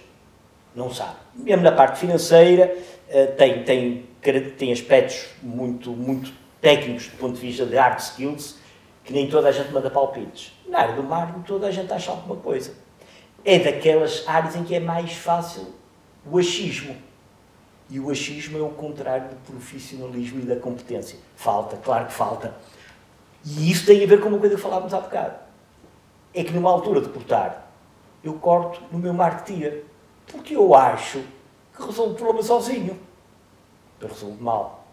[0.76, 1.14] não sabem.
[1.36, 2.76] Mesmo na parte financeira,
[3.10, 4.05] eh, tem, tem,
[4.58, 8.58] tem aspectos muito, muito técnicos do ponto de vista de hard skills
[9.03, 10.51] que nem toda a gente manda palpites.
[10.68, 12.74] Na área do marketing, toda a gente acha alguma coisa.
[13.45, 15.76] É daquelas áreas em que é mais fácil
[16.26, 16.97] o achismo.
[17.90, 21.18] E o achismo é o contrário do profissionalismo e da competência.
[21.36, 22.54] Falta, claro que falta.
[23.46, 25.36] E isso tem a ver com uma coisa que falávamos há bocado.
[26.34, 27.72] É que numa altura de cortar,
[28.24, 29.86] eu corto no meu marketeer.
[30.28, 31.24] Porque eu acho
[31.74, 33.00] que resolvo o problema sozinho.
[34.02, 34.86] Eu resolvo mal.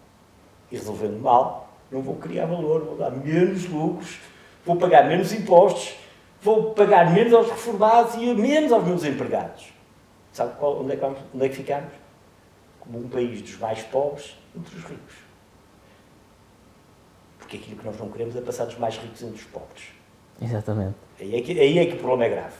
[0.71, 4.19] E resolvendo mal, não vou criar valor, vou dar menos lucros,
[4.65, 5.95] vou pagar menos impostos,
[6.41, 9.73] vou pagar menos aos reformados e menos aos meus empregados.
[10.31, 12.04] Sabe qual, onde, é que vamos, onde é que ficamos?
[12.85, 15.15] Como um país dos mais pobres entre os ricos.
[17.39, 19.83] Porque aquilo que nós não queremos é passar dos mais ricos entre os pobres.
[20.41, 20.95] Exatamente.
[21.19, 22.55] Aí é que, aí é que o problema é grave.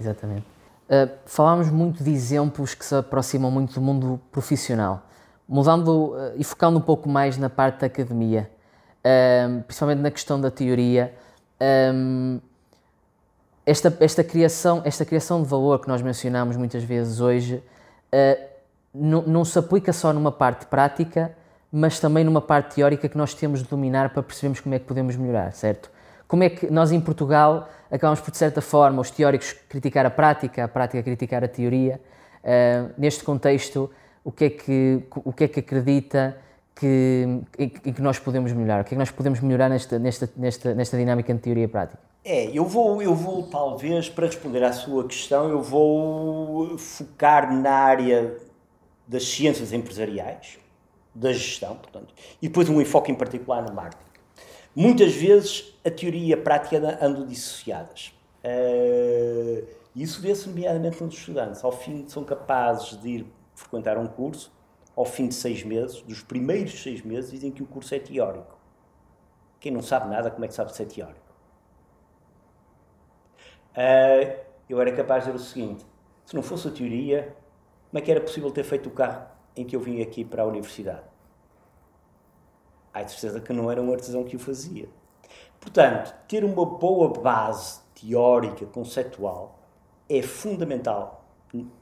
[0.00, 0.46] Exatamente.
[0.84, 5.02] Uh, falámos muito de exemplos que se aproximam muito do mundo profissional,
[5.48, 8.50] mudando uh, e focando um pouco mais na parte da academia,
[9.48, 11.14] um, principalmente na questão da teoria.
[11.60, 12.40] Um,
[13.64, 17.62] esta, esta, criação, esta criação de valor que nós mencionamos muitas vezes hoje
[18.12, 18.53] uh,
[18.94, 21.34] não, se aplica só numa parte prática,
[21.72, 24.84] mas também numa parte teórica que nós temos de dominar para percebermos como é que
[24.84, 25.90] podemos melhorar, certo?
[26.28, 30.10] Como é que nós em Portugal acabamos por, de certa forma, os teóricos criticar a
[30.10, 32.00] prática, a prática criticar a teoria.
[32.42, 33.90] Uh, neste contexto,
[34.22, 36.36] o que é que, o que, é que acredita
[36.74, 38.80] que, em que nós podemos melhorar?
[38.80, 41.68] O que é que nós podemos melhorar nesta, nesta, nesta, nesta dinâmica de teoria e
[41.68, 41.98] prática?
[42.24, 47.70] É, eu vou, eu vou talvez, para responder à sua questão, eu vou focar na
[47.70, 48.34] área
[49.06, 50.58] das ciências empresariais,
[51.14, 54.10] da gestão, portanto, e depois um enfoque em particular no marketing.
[54.74, 58.12] Muitas vezes a teoria e a prática andam dissociadas.
[58.44, 61.62] Uh, isso vê-se nomeadamente nos estudantes.
[61.62, 64.52] Ao fim, são capazes de ir frequentar um curso,
[64.96, 68.58] ao fim de seis meses, dos primeiros seis meses, dizem que o curso é teórico.
[69.60, 71.20] Quem não sabe nada, como é que sabe ser teórico?
[73.76, 75.86] Uh, eu era capaz de dizer o seguinte:
[76.24, 77.34] se não fosse a teoria,
[77.94, 79.24] como é que era possível ter feito o carro
[79.54, 81.04] em que eu vim aqui para a universidade?
[82.92, 84.88] Há certeza que não era um artesão que o fazia.
[85.60, 89.60] Portanto, ter uma boa base teórica, conceptual,
[90.08, 91.24] é fundamental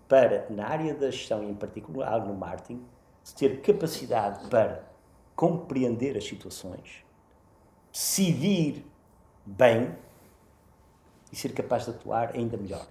[0.06, 2.84] para, na área da gestão e em particular no marketing,
[3.34, 4.84] ter capacidade para
[5.34, 7.06] compreender as situações,
[7.90, 8.84] decidir
[9.46, 9.96] bem
[11.32, 12.86] e ser capaz de atuar ainda melhor.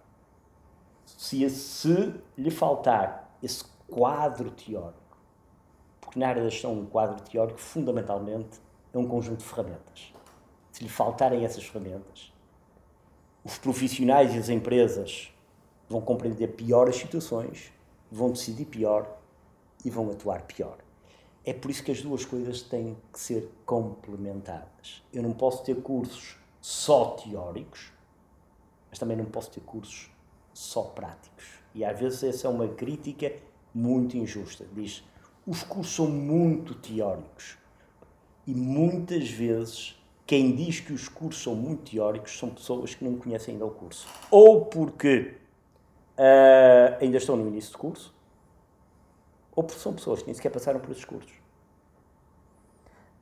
[1.18, 5.18] Se, se lhe faltar esse quadro teórico,
[6.00, 8.60] porque na área da gestão um quadro teórico fundamentalmente
[8.94, 10.14] é um conjunto de ferramentas.
[10.72, 12.34] Se lhe faltarem essas ferramentas,
[13.44, 15.34] os profissionais e as empresas
[15.90, 17.72] vão compreender pior as situações,
[18.12, 19.18] vão decidir pior
[19.84, 20.78] e vão atuar pior.
[21.44, 25.04] É por isso que as duas coisas têm que ser complementadas.
[25.12, 27.92] Eu não posso ter cursos só teóricos,
[28.90, 30.12] mas também não posso ter cursos
[30.54, 31.46] só práticos.
[31.74, 33.32] E às vezes essa é uma crítica
[33.74, 34.66] muito injusta.
[34.74, 35.04] Diz,
[35.46, 37.58] os cursos são muito teóricos.
[38.46, 43.18] E muitas vezes quem diz que os cursos são muito teóricos são pessoas que não
[43.18, 44.08] conhecem ainda o curso.
[44.30, 45.36] Ou porque
[46.18, 48.14] uh, ainda estão no início do curso,
[49.56, 51.34] ou porque são pessoas que nem sequer passaram por esses cursos.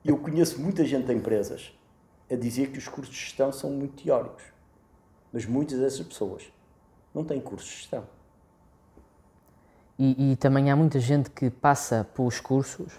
[0.05, 1.71] Eu conheço muita gente de empresas
[2.31, 4.43] a dizer que os cursos de gestão são muito teóricos.
[5.33, 6.51] Mas muitas dessas pessoas
[7.13, 8.03] não têm cursos de gestão.
[9.97, 12.93] E, e, também há muita gente que passa pelos cursos,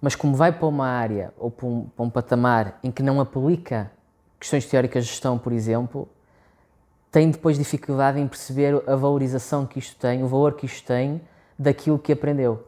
[0.00, 3.20] mas como vai para uma área ou para um, para um patamar em que não
[3.20, 3.90] aplica
[4.38, 6.06] questões teóricas de gestão, por exemplo,
[7.10, 11.20] tem depois dificuldade em perceber a valorização que isto tem, o valor que isto tem
[11.58, 12.66] daquilo que aprendeu.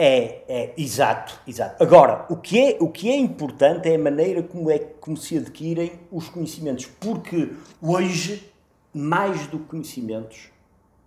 [0.00, 1.82] É, é, exato, exato.
[1.82, 5.36] Agora, o que, é, o que é importante é a maneira como, é, como se
[5.36, 7.52] adquirem os conhecimentos, porque
[7.82, 8.48] hoje,
[8.94, 10.50] mais do que conhecimentos,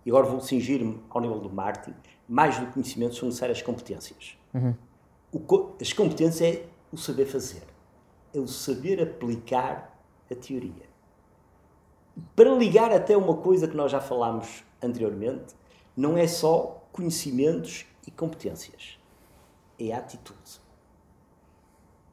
[0.04, 1.96] e agora vou cingir-me ao nível do marketing,
[2.28, 4.36] mais do que conhecimentos são necessárias competências.
[4.54, 4.74] Uhum.
[5.80, 7.62] As competências é o saber fazer,
[8.34, 9.98] é o saber aplicar
[10.30, 10.92] a teoria
[12.36, 15.54] para ligar até uma coisa que nós já falámos anteriormente,
[15.96, 18.98] não é só conhecimentos e competências,
[19.78, 20.60] é atitude.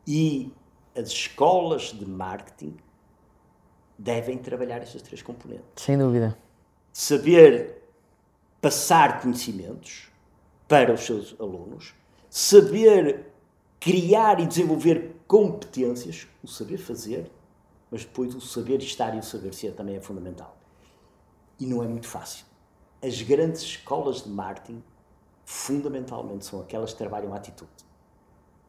[0.07, 0.53] E
[0.95, 2.78] as escolas de marketing
[3.99, 5.65] devem trabalhar estas três componentes.
[5.75, 6.37] Sem dúvida.
[6.93, 7.83] Saber
[8.61, 10.09] passar conhecimentos
[10.67, 11.93] para os seus alunos,
[12.29, 13.25] saber
[13.79, 17.29] criar e desenvolver competências, o saber fazer,
[17.91, 20.57] mas depois o saber estar e o saber ser também é fundamental.
[21.59, 22.45] E não é muito fácil.
[23.01, 24.81] As grandes escolas de marketing,
[25.43, 27.71] fundamentalmente, são aquelas que trabalham a atitude.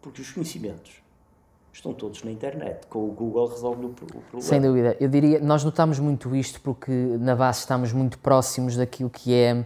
[0.01, 1.00] Porque os conhecimentos
[1.73, 2.87] estão todos na internet.
[2.89, 4.41] Com o Google resolve o problema.
[4.41, 4.97] Sem dúvida.
[5.01, 6.91] Eu diria, nós notamos muito isto porque
[7.21, 9.65] na base estamos muito próximos daquilo que é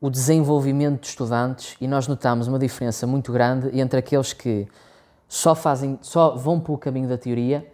[0.00, 4.66] o desenvolvimento de estudantes e nós notamos uma diferença muito grande entre aqueles que
[5.28, 7.66] só fazem, só vão pelo caminho da teoria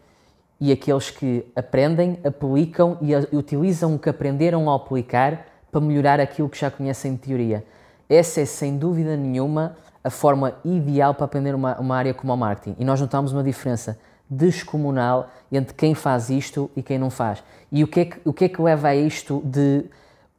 [0.60, 6.48] e aqueles que aprendem, aplicam e, utilizam o que aprenderam ao aplicar para melhorar aquilo
[6.48, 7.64] que já conhecem de teoria.
[8.08, 9.76] Essa é, sem dúvida nenhuma,
[10.06, 12.76] a forma ideal para aprender uma, uma área como o marketing.
[12.78, 13.98] E nós notamos uma diferença
[14.30, 17.42] descomunal entre quem faz isto e quem não faz.
[17.72, 19.84] E o que é que, o que, é que leva a isto de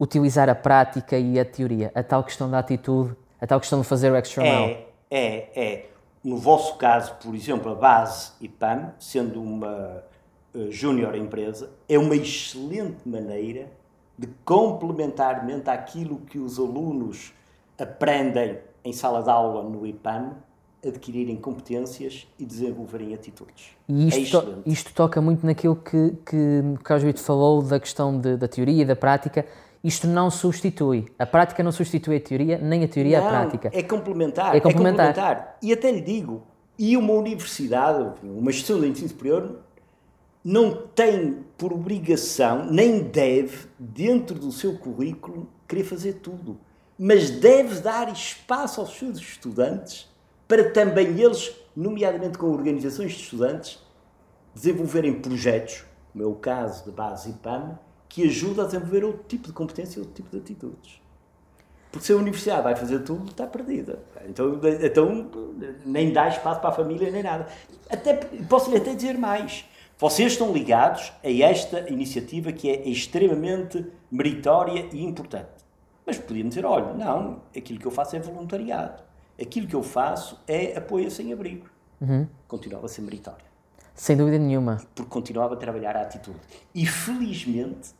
[0.00, 1.92] utilizar a prática e a teoria?
[1.94, 4.78] A tal questão da atitude, a tal questão de fazer o extra é, mile?
[5.10, 5.86] É, é.
[6.24, 10.02] No vosso caso, por exemplo, a base IPAM, sendo uma
[10.54, 13.66] uh, júnior empresa, é uma excelente maneira
[14.18, 17.34] de complementarmente àquilo que os alunos
[17.78, 20.32] aprendem em sala de aula no IPAM,
[20.86, 23.70] adquirirem competências e desenvolverem atitudes.
[23.88, 28.36] E isto, é to isto toca muito naquilo que, que Carlos falou da questão de,
[28.36, 29.44] da teoria e da prática.
[29.82, 31.06] Isto não substitui.
[31.18, 33.70] A prática não substitui a teoria, nem a teoria não, a prática.
[33.72, 35.06] É complementar, é complementar.
[35.06, 35.58] É complementar.
[35.62, 36.42] E até lhe digo,
[36.78, 39.56] e uma universidade, uma instituição de ensino superior,
[40.44, 46.58] não tem por obrigação, nem deve, dentro do seu currículo, querer fazer tudo.
[46.98, 50.08] Mas deve dar espaço aos seus estudantes
[50.48, 53.78] para também eles, nomeadamente com organizações de estudantes,
[54.54, 57.78] desenvolverem projetos, como é o caso da base IPAM,
[58.08, 61.00] que ajuda a desenvolver outro tipo de competência, outro tipo de atitudes.
[61.92, 64.00] Porque se a universidade vai fazer tudo, está perdida.
[64.26, 65.30] Então, então
[65.84, 67.46] nem dá espaço para a família, nem nada.
[67.88, 68.14] Até,
[68.48, 69.64] posso lhe até dizer mais.
[69.98, 75.57] Vocês estão ligados a esta iniciativa que é extremamente meritória e importante.
[76.08, 79.02] Mas podiam dizer, olha, não, aquilo que eu faço é voluntariado.
[79.38, 81.66] Aquilo que eu faço é apoio sem abrigo.
[82.00, 82.26] Uhum.
[82.48, 83.44] Continuava a ser meritório.
[83.94, 84.78] Sem dúvida nenhuma.
[84.94, 86.38] Porque continuava a trabalhar a atitude.
[86.74, 87.90] E felizmente,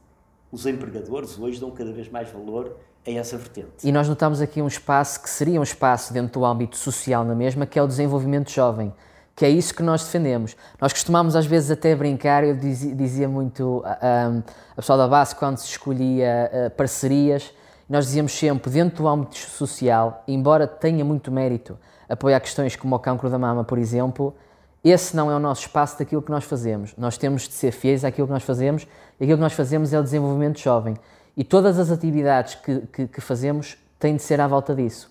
[0.51, 3.87] os empregadores hoje dão cada vez mais valor a essa vertente.
[3.87, 7.35] E nós notamos aqui um espaço que seria um espaço dentro do âmbito social na
[7.35, 8.91] mesma, que é o desenvolvimento jovem
[9.37, 10.57] que é isso que nós defendemos.
[10.81, 15.33] Nós costumamos às vezes até brincar, eu dizia, dizia muito a, a, pessoal da base
[15.37, 17.55] quando se escolhia a, parcerias,
[17.89, 21.79] nós dizíamos sempre, dentro do âmbito social, embora tenha muito mérito
[22.09, 24.35] apoiar questões como o cancro da mama, por exemplo,
[24.83, 26.95] esse não é o nosso espaço daquilo que nós fazemos.
[26.97, 28.87] Nós temos de ser fiéis àquilo que nós fazemos
[29.19, 30.97] e aquilo que nós fazemos é o desenvolvimento jovem.
[31.37, 35.11] E todas as atividades que, que, que fazemos têm de ser à volta disso.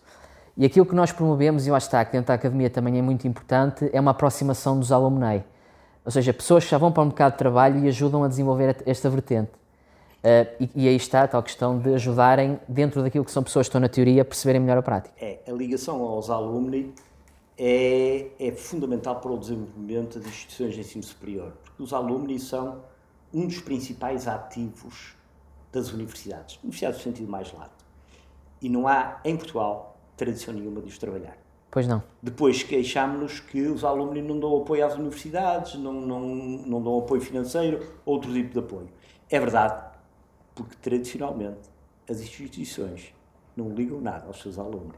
[0.55, 3.27] E aquilo que nós promovemos, e lá está, que dentro da academia também é muito
[3.27, 5.43] importante, é uma aproximação dos alumni.
[6.03, 8.77] Ou seja, pessoas que já vão para o mercado de trabalho e ajudam a desenvolver
[8.85, 9.51] esta vertente.
[10.17, 13.67] Uh, e, e, aí está a tal questão de ajudarem, dentro daquilo que são pessoas
[13.67, 15.13] que estão na teoria, a perceberem melhor a prática.
[15.19, 16.93] É, a ligação aos alumni
[17.57, 22.81] é, é fundamental para o desenvolvimento das instituições de ensino superior, porque os alumni são
[23.33, 25.15] um dos principais ativos
[25.71, 27.85] das universidades, universidades no sentido mais lato.
[28.61, 31.37] E não há, em Portugal, tradição nenhuma de os trabalhar.
[31.69, 32.01] Pois não.
[32.21, 37.21] Depois queixámos-nos que os alunos não dão apoio às universidades, não, não, não dão apoio
[37.21, 38.89] financeiro, outro tipo de apoio.
[39.29, 39.83] É verdade,
[40.57, 41.69] porque tradicionalmente
[42.09, 43.13] as instituições
[43.55, 44.95] não ligam nada aos seus alunos.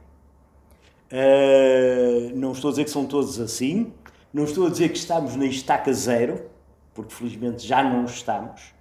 [1.11, 3.91] Uh, não estou a dizer que são todos assim,
[4.33, 6.49] não estou a dizer que estamos na estaca zero,
[6.93, 8.73] porque felizmente já não estamos,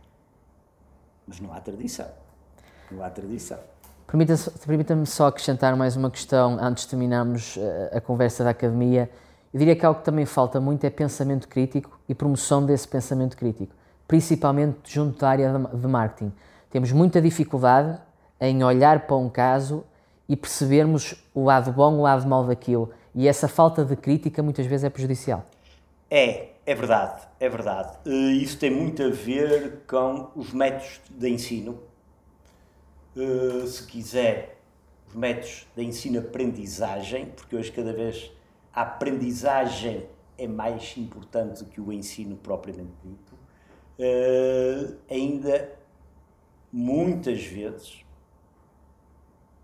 [1.26, 2.08] mas não há tradição.
[2.90, 3.58] Não há tradição.
[4.64, 9.10] Permita-me só acrescentar mais uma questão antes de terminarmos a, eh, a conversa da academia.
[9.52, 13.36] Eu diria que algo que também falta muito é pensamento crítico e promoção desse pensamento
[13.36, 13.74] crítico,
[14.06, 16.32] principalmente junto da área de marketing.
[16.70, 17.98] Temos muita dificuldade
[18.40, 19.84] em olhar para um caso
[20.28, 22.90] e percebermos o lado bom, o lado mau daquilo.
[23.14, 25.46] E essa falta de crítica muitas vezes é prejudicial.
[26.10, 27.98] É, é verdade, é verdade.
[28.06, 31.78] Eh, isso tem muito a ver com os métodos de ensino
[33.16, 34.58] eh, se quiser,
[35.08, 38.30] os métodos de ensino-aprendizagem, porque hoje cada vez
[38.72, 40.06] a aprendizagem
[40.36, 43.34] é mais importante do que o ensino propriamente dito,
[43.98, 45.77] uh, ainda
[46.72, 48.04] muitas vezes,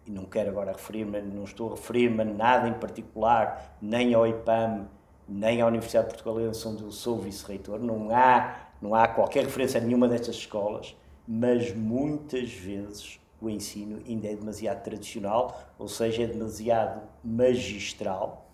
[0.06, 4.26] e não quero agora referir-me, não estou a referir-me a nada em particular, nem ao
[4.26, 4.86] IPAM,
[5.26, 6.36] nem à Universidade de Portugal,
[6.66, 10.94] onde eu sou vice-reitor, não há, não há qualquer referência a nenhuma destas escolas,
[11.26, 18.46] mas muitas vezes o ensino ainda é demasiado tradicional, ou seja, é demasiado magistral.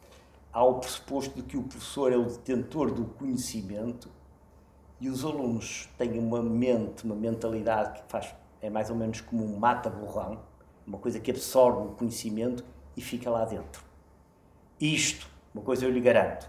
[0.53, 4.09] Há o pressuposto de que o professor é o detentor do conhecimento
[5.01, 9.45] e os alunos têm uma mente, uma mentalidade que faz, é mais ou menos como
[9.45, 10.41] um mata-borrão,
[10.87, 12.65] uma coisa que absorve o conhecimento
[12.97, 13.83] e fica lá dentro.
[14.79, 16.49] Isto, uma coisa eu lhe garanto,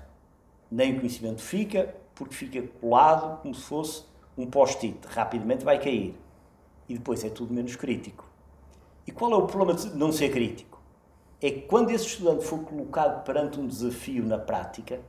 [0.70, 4.06] nem o conhecimento fica, porque fica colado como se fosse
[4.38, 6.16] um post-it, rapidamente vai cair.
[6.89, 8.30] E depois é tudo menos crítico.
[9.08, 10.82] E qual é o problema de não ser crítico?
[11.41, 14.99] É que quando esse estudante for colocado perante um desafio na prática,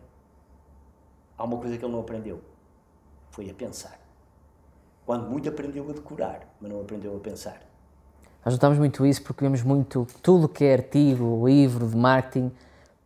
[1.37, 2.41] há uma coisa que ele não aprendeu.
[3.33, 3.99] Foi a pensar.
[5.07, 7.61] Quando muito aprendeu a decorar, mas não aprendeu a pensar.
[8.45, 12.53] Nós notamos muito isso porque vemos muito tudo que é artigo, livro de marketing,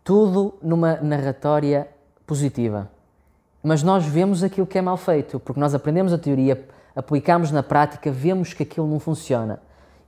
[0.03, 1.89] tudo numa narratória
[2.27, 2.91] positiva.
[3.63, 7.63] Mas nós vemos aquilo que é mal feito, porque nós aprendemos a teoria, aplicamos na
[7.63, 9.61] prática, vemos que aquilo não funciona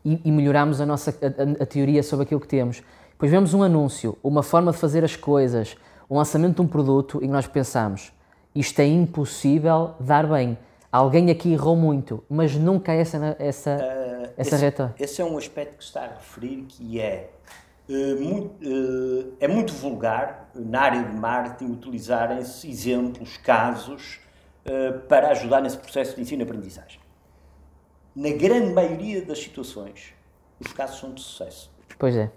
[0.04, 2.82] e, e melhoramos a nossa a, a, teoria sobre aquilo que temos.
[3.12, 5.76] Depois vemos um anúncio, uma forma de fazer as coisas,
[6.10, 8.17] um lançamento de um produto e nós pensamos
[8.54, 10.58] isto é impossível dar bem.
[10.90, 14.94] Alguém aqui errou muito, mas nunca é essa, essa, uh, essa esse, reta.
[14.98, 17.30] Esse é um aspecto que está a referir que é
[17.88, 24.20] uh, muito, uh, é muito vulgar na área de marketing utilizarem-se exemplos, casos
[25.08, 27.00] para ajudar nesse processo de ensino-aprendizagem
[28.18, 30.12] na grande maioria das situações,
[30.58, 31.70] os casos são de sucesso.
[31.96, 32.28] Pois é.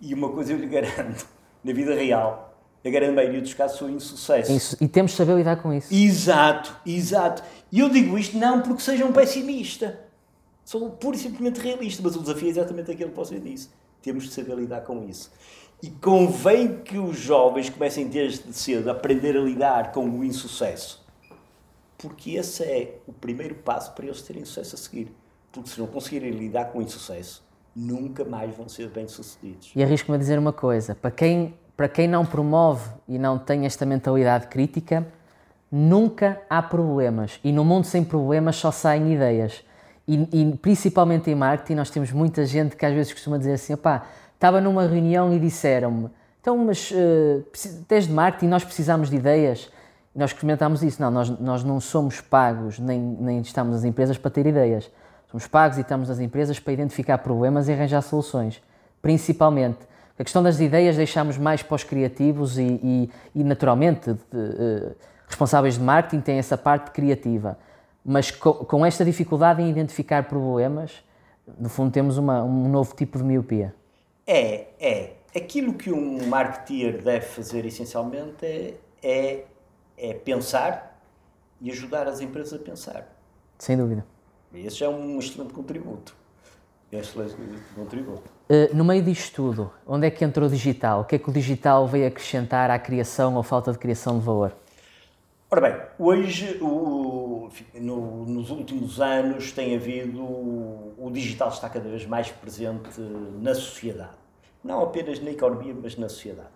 [0.00, 1.28] E uma coisa eu lhe garanto,
[1.62, 2.47] na vida real,
[2.88, 4.52] a grande maioria dos casos são insucesso.
[4.52, 4.76] Isso.
[4.80, 5.92] E temos de saber lidar com isso.
[5.92, 7.42] Exato, exato.
[7.70, 10.00] E eu digo isto não porque seja um pessimista.
[10.64, 13.70] Sou pura e simplesmente realista, mas o desafio é exatamente aquilo que você disse.
[14.02, 15.30] Temos de saber lidar com isso.
[15.82, 21.06] E convém que os jovens comecem desde cedo a aprender a lidar com o insucesso
[21.98, 25.12] porque esse é o primeiro passo para eles terem sucesso a seguir.
[25.50, 29.72] Porque se não conseguirem lidar com o insucesso, nunca mais vão ser bem-sucedidos.
[29.74, 33.64] E arrisco-me a dizer uma coisa: para quem, para quem não promove e não tem
[33.64, 35.06] esta mentalidade crítica,
[35.70, 37.38] nunca há problemas.
[37.44, 39.64] E no mundo sem problemas só saem ideias.
[40.06, 43.74] E, e principalmente em marketing, nós temos muita gente que às vezes costuma dizer assim:
[43.74, 46.10] opá, estava numa reunião e disseram-me,
[46.40, 47.44] então, mas uh,
[47.88, 49.70] desde marketing nós precisamos de ideias
[50.18, 54.32] nós comentámos isso, não, nós, nós não somos pagos nem, nem estamos nas empresas para
[54.32, 54.90] ter ideias.
[55.30, 58.60] Somos pagos e estamos nas empresas para identificar problemas e arranjar soluções.
[59.00, 59.78] Principalmente.
[60.18, 64.96] A questão das ideias deixamos mais para os criativos e, e, e naturalmente, de, uh,
[65.26, 67.58] responsáveis de marketing têm essa parte criativa.
[68.04, 71.04] Mas com, com, esta dificuldade em identificar problemas,
[71.58, 73.74] no fundo temos uma, um novo tipo de miopia.
[74.26, 75.12] É, é.
[75.36, 79.44] Aquilo que um marketeer deve fazer essencialmente é, é
[79.98, 81.02] é pensar
[81.60, 83.12] e ajudar as empresas a pensar.
[83.58, 84.06] Sem dúvida.
[84.54, 86.16] Esse é um excelente contributo.
[86.90, 87.00] É.
[87.00, 91.02] Uh, no meio disto tudo, onde é que entrou o digital?
[91.02, 94.24] O que é que o digital veio acrescentar à criação ou falta de criação de
[94.24, 94.54] valor?
[95.50, 100.22] Ora bem, hoje, o, no, nos últimos anos, tem havido.
[100.22, 103.00] O digital está cada vez mais presente
[103.38, 104.16] na sociedade.
[104.64, 106.48] Não apenas na economia, mas na sociedade.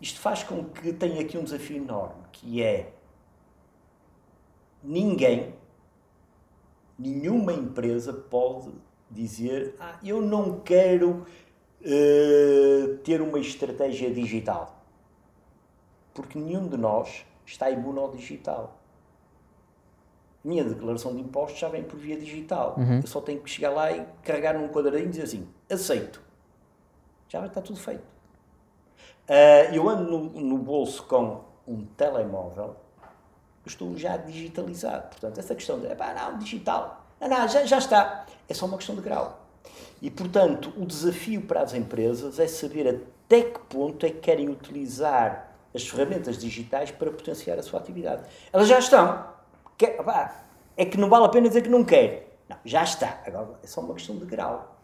[0.00, 2.92] Isto faz com que tenha aqui um desafio enorme, que é
[4.82, 5.54] ninguém,
[6.98, 8.72] nenhuma empresa pode
[9.10, 11.26] dizer ah, eu não quero
[11.80, 14.84] uh, ter uma estratégia digital.
[16.14, 18.78] Porque nenhum de nós está imune ao digital.
[20.42, 22.74] Minha declaração de impostos já vem por via digital.
[22.78, 23.00] Uhum.
[23.00, 26.22] Eu só tenho que chegar lá e carregar num quadradinho e dizer assim, aceito.
[27.28, 28.04] Já está tudo feito.
[29.28, 32.74] Uh, eu ando no, no, bolso com um telemóvel,
[33.64, 35.08] estou já digitalizado.
[35.10, 36.99] Portanto, essa questão de, pá, não, digital.
[37.20, 38.26] Não, não, já, já está.
[38.48, 39.46] É só uma questão de grau.
[40.00, 44.48] E, portanto, o desafio para as empresas é saber até que ponto é que querem
[44.48, 48.22] utilizar as ferramentas digitais para potenciar a sua atividade.
[48.52, 49.26] Elas já estão.
[50.76, 52.38] É que não vale a pena dizer que não quer.
[52.48, 53.20] Não, já está.
[53.26, 54.80] Agora é só uma questão de grau.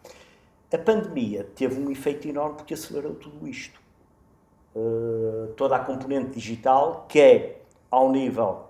[0.71, 3.79] A pandemia teve um efeito enorme porque acelerou tudo isto.
[4.75, 8.66] Uh, toda a componente digital, que é ao nível,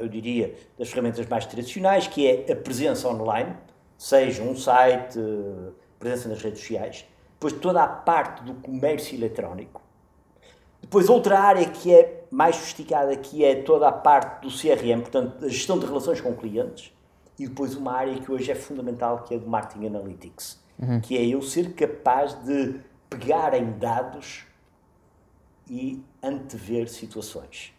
[0.00, 3.56] eu diria, das ferramentas mais tradicionais, que é a presença online,
[3.96, 9.82] seja um site, uh, presença nas redes sociais, depois toda a parte do comércio eletrónico,
[10.80, 15.44] depois outra área que é mais sofisticada, que é toda a parte do CRM, portanto,
[15.44, 16.92] a gestão de relações com clientes,
[17.38, 21.00] e depois uma área que hoje é fundamental, que é do Marketing Analytics, uhum.
[21.00, 24.44] que é eu ser capaz de pegar em dados
[25.68, 27.72] e antever situações.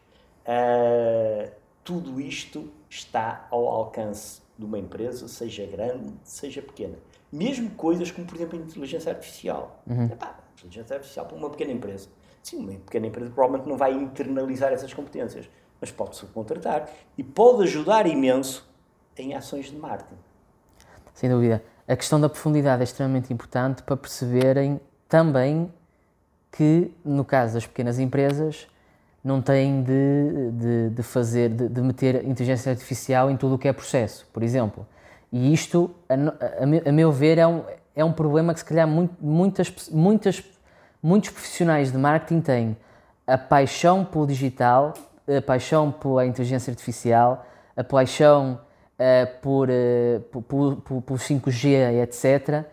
[0.45, 6.97] Uh, tudo isto está ao alcance de uma empresa, seja grande, seja pequena.
[7.31, 9.81] Mesmo coisas como, por exemplo, a inteligência artificial.
[9.87, 10.05] Uhum.
[10.05, 12.09] Epá, inteligência artificial para uma pequena empresa.
[12.43, 15.49] Sim, uma pequena empresa provavelmente não vai internalizar essas competências,
[15.79, 18.67] mas pode subcontratar e pode ajudar imenso
[19.17, 20.19] em ações de marketing.
[21.13, 21.63] Sem dúvida.
[21.87, 25.71] A questão da profundidade é extremamente importante para perceberem também
[26.51, 28.67] que, no caso das pequenas empresas,
[29.23, 33.67] não têm de, de, de fazer, de, de, meter inteligência artificial em tudo o que
[33.67, 34.85] é processo, por exemplo.
[35.31, 37.63] E isto, a, a, a meu ver, é um,
[37.95, 40.43] é um problema que se calhar muito, muitas, muitas,
[41.03, 42.77] muitos profissionais de marketing têm
[43.27, 44.93] a paixão pelo digital,
[45.27, 47.45] a paixão pela inteligência artificial,
[47.75, 48.59] a paixão
[48.95, 52.65] uh, por, uh, por, por, por 5G, etc.,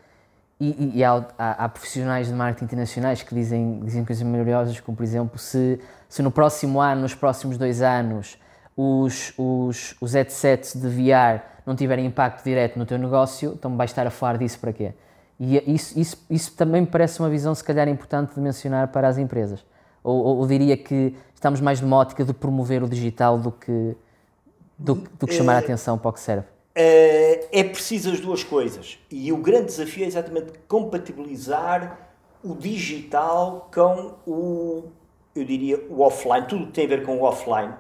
[0.59, 4.97] e, e há, há, há, profissionais de marketing internacionais que dizem, dizem coisas maravilhosas, como
[4.97, 5.79] por exemplo, se,
[6.09, 8.39] se no próximo ano, nos próximos dois anos,
[8.77, 13.91] os, os, os headsets de VR não tiverem impacto direto no teu negócio, então vais
[13.91, 14.93] estar a falar disso para quê?
[15.39, 19.09] E isso, isso, isso também me parece uma visão, se calhar, importante de mencionar para
[19.09, 19.65] as empresas.
[20.03, 23.97] Ou, ou, ou diria que estamos mais numa ótica de promover o digital do que,
[24.79, 26.47] do, do que chamar a atenção para o que serve.
[26.75, 28.99] Eh, é preciso as duas coisas.
[29.11, 31.99] E o grande desafio é exatamente compatibilizar
[32.43, 34.85] o digital com o,
[35.39, 37.75] eu diria, o offline, tudo que tem a ver com o offline,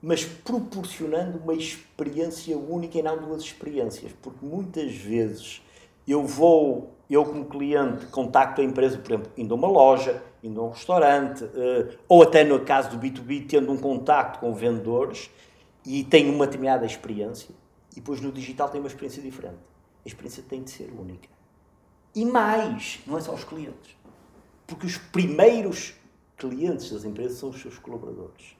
[0.00, 5.62] mas proporcionando uma experiência única e não duas experiências, porque muitas vezes
[6.06, 10.60] eu vou, eu como cliente, contacto a empresa, por exemplo, indo a uma loja, indo
[10.60, 15.30] a um restaurante, eh, ou até no caso do B2B, tendo um contacto com vendedores
[15.84, 17.54] e tenho uma determinada experiência
[17.92, 19.58] e depois no digital tem uma experiência diferente.
[20.04, 21.28] A experiência tem de ser única.
[22.14, 23.96] E mais, não é só os clientes.
[24.66, 25.94] Porque os primeiros
[26.36, 28.56] clientes das empresas são os seus colaboradores.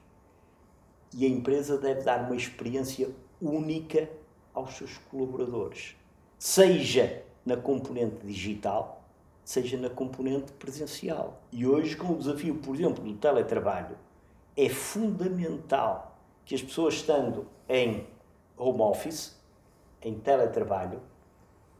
[1.13, 3.09] E a empresa deve dar uma experiência
[3.41, 4.09] única
[4.53, 5.95] aos seus colaboradores.
[6.37, 9.03] Seja na componente digital,
[9.43, 11.41] seja na componente presencial.
[11.51, 13.97] E hoje, com o desafio, por exemplo, do teletrabalho,
[14.55, 18.07] é fundamental que as pessoas estando em
[18.57, 19.37] home office,
[20.01, 20.99] em teletrabalho,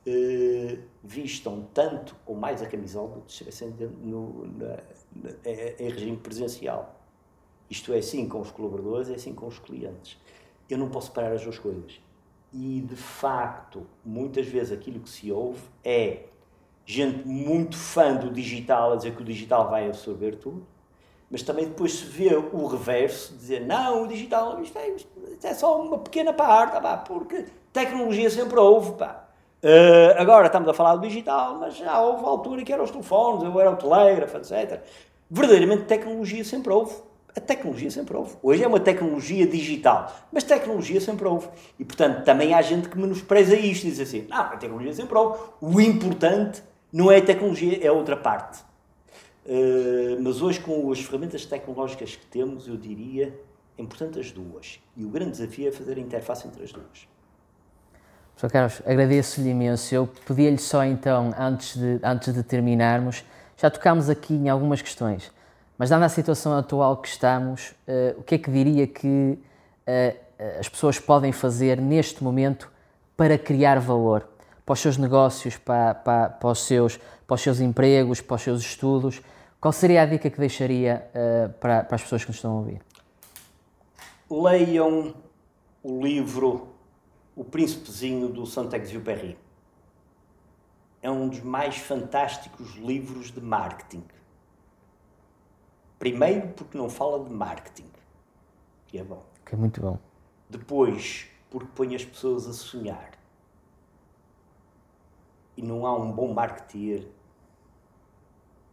[0.10, 4.78] eh, vistam tanto ou mais a camisola estivessem no, na,
[5.14, 6.96] na, em regime presencial.
[7.70, 10.18] Isto é assim com os colaboradores, é assim com os clientes.
[10.70, 12.00] Eu não posso parar as duas coisas.
[12.54, 16.28] E, de facto, muitas vezes aquilo que se ouve é
[16.86, 20.66] gente muito fã do digital a dizer que o digital vai absorver tudo,
[21.30, 25.10] mas também depois se vê o reverso, dizer não, o digital isto é, isto
[25.44, 28.94] é só uma pequena parte, pá, porque tecnologia sempre houve.
[28.94, 29.27] Pá.
[29.64, 33.44] Uh, agora estamos a falar do digital, mas já houve altura que eram os telefones,
[33.44, 34.82] eu era o telégrafo, etc.
[35.30, 36.94] Verdadeiramente tecnologia sempre houve.
[37.36, 38.36] A tecnologia sempre houve.
[38.42, 41.48] Hoje é uma tecnologia digital, mas tecnologia sempre houve.
[41.80, 45.18] E, portanto, também há gente que menospreza isto e diz assim: não, a tecnologia sempre
[45.18, 45.40] houve.
[45.60, 46.62] O importante
[46.94, 48.60] não é a tecnologia, é outra parte.
[49.46, 53.34] Uh, mas hoje, com as ferramentas tecnológicas que temos, eu diria,
[53.78, 54.80] é importante as duas.
[54.96, 57.08] E o grande desafio é fazer a interface entre as duas.
[58.38, 58.52] Sr.
[58.52, 59.94] Carlos, agradeço-lhe imenso.
[59.94, 63.26] Eu pedia-lhe só então, antes de, antes de terminarmos,
[63.58, 65.32] já tocámos aqui em algumas questões,
[65.76, 70.18] mas dada a situação atual que estamos, uh, o que é que diria que uh,
[70.60, 72.72] as pessoas podem fazer neste momento
[73.16, 74.28] para criar valor
[74.64, 78.42] para os seus negócios, para, para, para, os, seus, para os seus empregos, para os
[78.42, 79.22] seus estudos?
[79.62, 82.56] Qual seria a dica que deixaria uh, para, para as pessoas que nos estão a
[82.56, 82.82] ouvir?
[84.30, 85.16] Leiam
[85.82, 86.77] o livro
[87.38, 89.38] O Príncipezinho do Saint-Exupéry.
[91.04, 94.04] É um dos mais fantásticos livros de marketing.
[96.00, 97.92] Primeiro, porque não fala de marketing,
[98.88, 99.24] que é bom.
[99.46, 100.00] Que é muito bom.
[100.50, 103.12] Depois, porque põe as pessoas a sonhar.
[105.56, 107.08] E não há um bom marketeer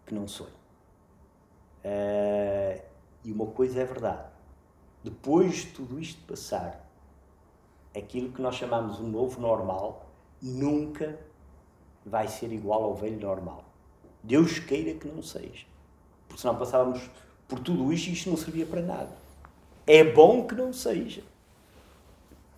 [0.07, 0.51] que não sonhe.
[1.85, 2.83] Uh,
[3.23, 4.27] e uma coisa é verdade.
[5.03, 6.84] Depois de tudo isto passar,
[7.97, 10.07] aquilo que nós chamamos o novo normal
[10.43, 11.19] nunca
[12.05, 13.65] vai ser igual ao velho normal.
[14.23, 15.67] Deus queira que não seja.
[16.29, 17.09] Porque senão passávamos
[17.47, 19.17] por tudo isto e isto não servia para nada.
[19.87, 21.23] É bom que não seja.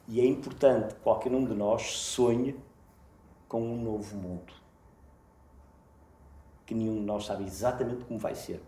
[0.09, 2.57] E é importante que qualquer um de nós sonhe
[3.49, 4.53] com um novo mundo.
[6.64, 8.62] Que nenhum de nós sabe exatamente como vai ser.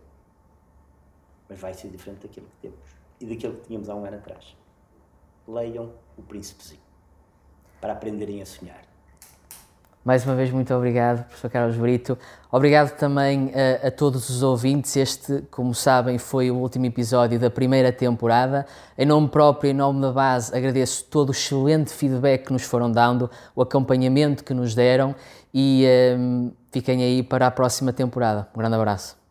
[1.48, 4.56] Mas vai ser diferente daquilo que temos e daquilo que tínhamos há um ano atrás.
[5.48, 6.80] Leiam O Príncipezinho
[7.80, 8.88] para aprenderem a sonhar.
[10.04, 12.16] Mais uma vez, muito obrigado, professor Carlos Brito.
[12.50, 14.96] Obrigado também a, a, todos os ouvintes.
[14.96, 18.64] Este, como sabem, foi o último episódio da primeira temporada.
[18.96, 22.90] Em nome próprio, em nome da base, agradeço todo o excelente feedback que nos foram
[22.90, 25.14] dando, o acompanhamento que nos deram
[25.52, 25.84] e
[26.18, 28.48] um, fiquem aí para a próxima temporada.
[28.54, 29.27] Um grande abraço.